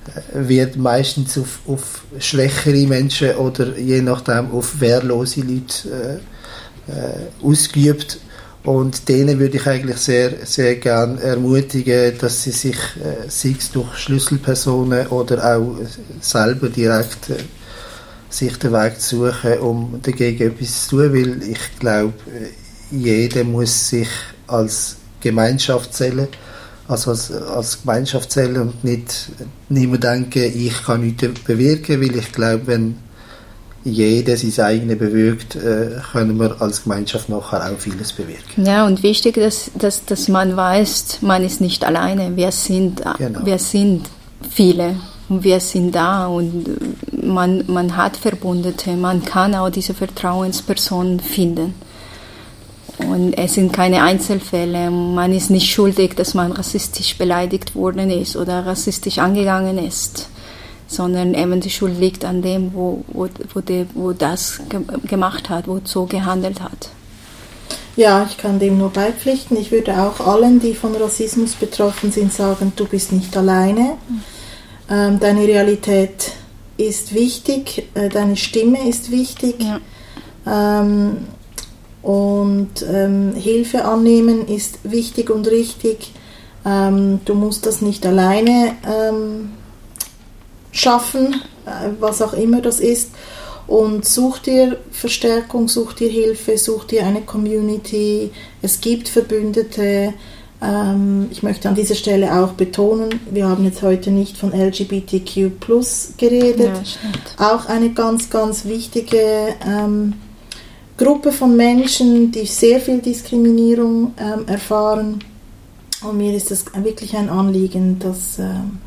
äh, 0.08 0.48
wird 0.48 0.78
meistens 0.78 1.38
auf, 1.38 1.60
auf 1.68 2.04
schwächere 2.20 2.88
Menschen 2.88 3.36
oder 3.36 3.78
je 3.78 4.02
nachdem 4.02 4.52
auf 4.52 4.80
wehrlose 4.80 5.42
Leute 5.42 5.90
äh, 5.90 6.20
äh, 6.88 7.46
ausgeübt. 7.46 8.20
Und 8.64 9.10
denen 9.10 9.40
würde 9.40 9.58
ich 9.58 9.68
eigentlich 9.68 9.98
sehr, 9.98 10.46
sehr 10.46 10.76
gern 10.76 11.18
ermutigen, 11.18 12.18
dass 12.18 12.44
sie 12.44 12.52
sich, 12.52 12.78
äh, 12.78 13.30
sei 13.30 13.56
es 13.60 13.72
durch 13.72 13.98
Schlüsselpersonen 13.98 15.08
oder 15.08 15.58
auch 15.58 15.78
selber 16.22 16.70
direkt 16.70 17.30
äh, 17.30 17.36
sich 18.30 18.58
den 18.58 18.72
Weg 18.72 19.00
zu 19.02 19.28
suchen, 19.28 19.60
um 19.60 20.00
dagegen 20.02 20.52
etwas 20.52 20.88
zu 20.88 20.98
tun, 20.98 21.14
weil 21.14 21.44
ich 21.44 21.80
glaube, 21.80 22.14
jeder 22.90 23.44
muss 23.44 23.90
sich 23.90 24.10
als 24.48 24.96
Gemeinschaft 25.20 25.94
zählen, 25.94 26.28
also 26.88 27.12
als, 27.12 27.32
als 27.32 27.82
Gemeinschaft 27.82 28.32
zählen 28.32 28.58
und 28.58 28.84
nicht, 28.84 29.30
nicht 29.70 29.90
mehr 29.90 30.00
denken, 30.00 30.44
ich 30.44 30.84
kann 30.84 31.02
nichts 31.02 31.28
bewirken, 31.46 32.02
weil 32.02 32.16
ich 32.16 32.32
glaube, 32.32 32.68
wenn 32.68 32.98
jeder 33.84 34.38
sein 34.38 34.66
eigenes 34.66 34.98
bewirkt, 34.98 35.56
äh, 35.56 36.00
können 36.12 36.38
wir 36.40 36.62
als 36.62 36.84
Gemeinschaft 36.84 37.30
nachher 37.30 37.72
auch 37.72 37.78
vieles 37.78 38.14
bewirken. 38.14 38.66
Ja, 38.66 38.86
und 38.86 39.04
wichtig, 39.04 39.36
dass, 39.36 39.72
dass, 39.76 40.06
dass 40.06 40.28
man 40.28 40.56
weiß, 40.56 41.18
man 41.22 41.44
ist 41.44 41.60
nicht 41.62 41.84
alleine. 41.84 42.36
Wir 42.36 42.52
sind, 42.52 43.02
Genau. 43.18 43.46
wir 43.46 43.60
sind 43.60 44.06
viele 44.50 44.96
und 45.30 45.44
wir 45.44 45.60
sind 45.60 45.94
da 45.94 46.28
und 46.28 46.66
man, 47.24 47.64
man 47.68 47.98
hat 47.98 48.18
Verbündete, 48.18 48.92
man 48.92 49.24
kann 49.24 49.56
auch 49.56 49.70
diese 49.70 49.94
Vertrauenspersonen 49.94 51.20
finden. 51.20 51.74
Und 53.00 53.34
es 53.34 53.56
sind 53.56 53.74
keine 53.74 54.04
Einzelfälle. 54.04 54.92
Man 54.92 55.34
ist 55.34 55.50
nicht 55.50 55.70
schuldig, 55.70 56.16
dass 56.16 56.36
man 56.36 56.52
rassistisch 56.52 57.18
beleidigt 57.18 57.76
worden 57.76 58.10
ist 58.12 58.36
oder 58.38 58.66
rassistisch 58.66 59.18
angegangen 59.18 59.78
ist, 59.80 60.30
sondern 60.94 61.34
eben 61.34 61.60
die 61.60 61.70
Schuld 61.70 62.00
liegt 62.00 62.24
an 62.24 62.42
dem, 62.42 62.74
wo, 62.74 63.04
wo, 63.08 63.28
wo, 63.54 63.62
die, 63.62 63.86
wo 63.94 64.14
das 64.14 64.62
ge 64.70 64.82
gemacht 65.08 65.50
hat, 65.50 65.68
wo 65.68 65.80
so 65.84 66.06
gehandelt 66.06 66.62
hat. 66.62 66.90
Ja, 67.96 68.26
ich 68.28 68.38
kann 68.38 68.60
dem 68.60 68.78
nur 68.78 68.90
beipflichten. 68.90 69.56
Ich 69.58 69.72
würde 69.72 70.00
auch 70.00 70.26
allen, 70.26 70.60
die 70.60 70.74
von 70.74 70.96
Rassismus 70.96 71.54
betroffen 71.54 72.12
sind, 72.12 72.34
sagen, 72.34 72.74
du 72.76 72.86
bist 72.86 73.12
nicht 73.12 73.36
alleine. 73.38 73.98
Ähm, 74.90 75.20
deine 75.20 75.42
Realität 75.42 76.32
ist 76.78 77.14
wichtig, 77.14 77.88
äh, 77.94 78.10
deine 78.10 78.36
Stimme 78.36 78.90
ist 78.90 79.12
wichtig. 79.12 79.56
Ja. 79.60 80.82
Ähm, 80.82 81.18
und 82.02 82.84
ähm, 82.92 83.34
Hilfe 83.36 83.86
annehmen 83.86 84.48
ist 84.48 84.80
wichtig 84.84 85.30
und 85.30 85.48
richtig. 85.48 86.12
Ähm, 86.66 87.22
du 87.26 87.36
musst 87.36 87.66
das 87.66 87.82
nicht 87.82 88.06
alleine 88.06 88.76
ähm, 88.86 89.52
schaffen, 90.74 91.36
äh, 91.66 91.90
was 92.02 92.22
auch 92.22 92.34
immer 92.34 92.62
das 92.62 92.82
ist. 92.82 93.12
Und 93.66 94.04
such 94.06 94.40
dir 94.40 94.78
Verstärkung, 94.92 95.70
such 95.70 95.94
dir 95.94 96.10
Hilfe, 96.10 96.58
such 96.58 96.84
dir 96.84 97.06
eine 97.06 97.22
Community. 97.22 98.32
Es 98.62 98.82
gibt 98.82 99.08
Verbündete. 99.08 100.14
Ähm, 100.62 101.28
ich 101.32 101.44
möchte 101.44 101.70
an 101.70 101.76
dieser 101.76 101.96
Stelle 101.96 102.34
auch 102.42 102.54
betonen, 102.54 103.22
wir 103.32 103.48
haben 103.48 103.64
jetzt 103.64 103.82
heute 103.82 104.12
nicht 104.12 104.38
von 104.38 104.52
LGBTQ 104.52 105.52
geredet. 106.18 106.98
Ja, 107.40 107.56
auch 107.56 107.68
eine 107.68 107.92
ganz, 107.92 108.30
ganz 108.30 108.66
wichtige 108.66 109.56
ähm, 109.66 110.14
Gruppe 110.98 111.32
von 111.32 111.56
Menschen, 111.56 112.32
die 112.32 112.46
sehr 112.46 112.80
viel 112.80 113.00
Diskriminierung 113.00 114.14
ähm, 114.18 114.48
erfahren. 114.48 115.20
Und 116.04 116.18
mir 116.18 116.36
ist 116.36 116.52
es 116.52 116.66
wirklich 116.76 117.16
ein 117.16 117.30
Anliegen, 117.30 117.98
dass, 118.00 118.40
ähm, 118.40 118.80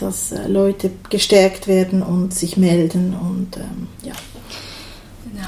dass 0.00 0.32
äh, 0.32 0.48
Leute 0.48 0.90
gestärkt 1.08 1.66
werden 1.66 2.02
und 2.02 2.34
sich 2.34 2.56
melden. 2.56 3.14
Und 3.14 3.56
ähm, 3.56 3.88
ja. 4.02 4.14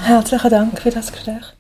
Herzlichen 0.03 0.51
Dank 0.51 0.81
für 0.81 0.91
das 0.91 1.13
Gespräch. 1.13 1.55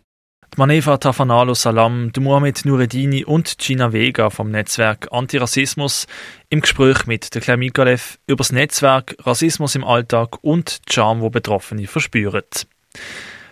Maneva 0.57 0.99
Tafanalo 0.99 1.55
Salam, 1.55 2.13
Mohamed 2.19 2.67
Nureddini 2.67 3.25
und 3.25 3.57
Gina 3.59 3.95
Vega 3.95 4.29
vom 4.29 4.51
Netzwerk 4.51 5.09
Antirassismus 5.11 6.07
im 6.51 6.61
Gespräch 6.61 7.07
mit 7.07 7.35
der 7.35 7.41
Claire 7.41 7.57
Mikalev 7.57 8.19
über 8.27 8.43
das 8.43 8.53
Netzwerk 8.53 9.17
Rassismus 9.21 9.75
im 9.77 9.85
Alltag 9.85 10.45
und 10.45 10.81
die 10.87 10.93
Charme, 10.93 11.23
wo 11.23 11.31
Betroffene 11.31 11.87
verspüren. 11.87 12.43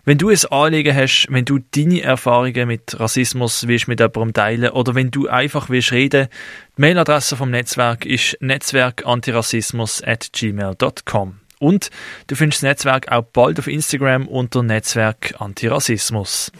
Wenn 0.05 0.18
du 0.18 0.30
ein 0.30 0.38
Anliegen 0.51 0.96
hast, 0.96 1.26
wenn 1.30 1.44
du 1.44 1.59
deine 1.59 2.01
Erfahrungen 2.03 2.66
mit 2.66 2.98
Rassismus 2.98 3.68
willst 3.68 3.86
mit 3.88 4.01
jemandem 4.01 4.32
teilen 4.32 4.70
oder 4.70 4.94
wenn 4.94 5.11
du 5.11 5.28
einfach 5.28 5.68
willst 5.68 5.92
reden, 5.92 6.28
die 6.76 6.80
Mailadresse 6.80 7.36
vom 7.36 7.51
Netzwerk 7.51 8.07
ist 8.07 8.38
netzwerkantirassismus@gmail.com. 8.40 11.34
Und 11.59 11.90
du 12.26 12.34
findest 12.34 12.62
das 12.62 12.70
Netzwerk 12.70 13.12
auch 13.12 13.24
bald 13.24 13.59
auf 13.59 13.66
Instagram 13.66 14.26
unter 14.26 14.62
Netzwerk 14.62 15.34
Antirassismus. 15.38 16.51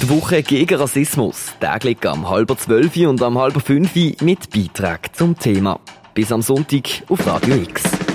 Die 0.00 0.08
Woche 0.08 0.42
gegen 0.42 0.76
Rassismus. 0.76 1.52
Täglich 1.60 1.98
am 2.06 2.30
halber 2.30 2.56
zwölf 2.56 2.96
und 2.96 3.20
am 3.20 3.36
halber 3.36 3.60
fünf 3.60 3.94
mit 3.94 4.48
Beitrag 4.50 5.14
zum 5.14 5.38
Thema. 5.38 5.80
Bis 6.14 6.32
am 6.32 6.40
Sonntag 6.40 7.02
auf 7.08 7.26
Radio 7.26 7.56
X. 7.56 8.07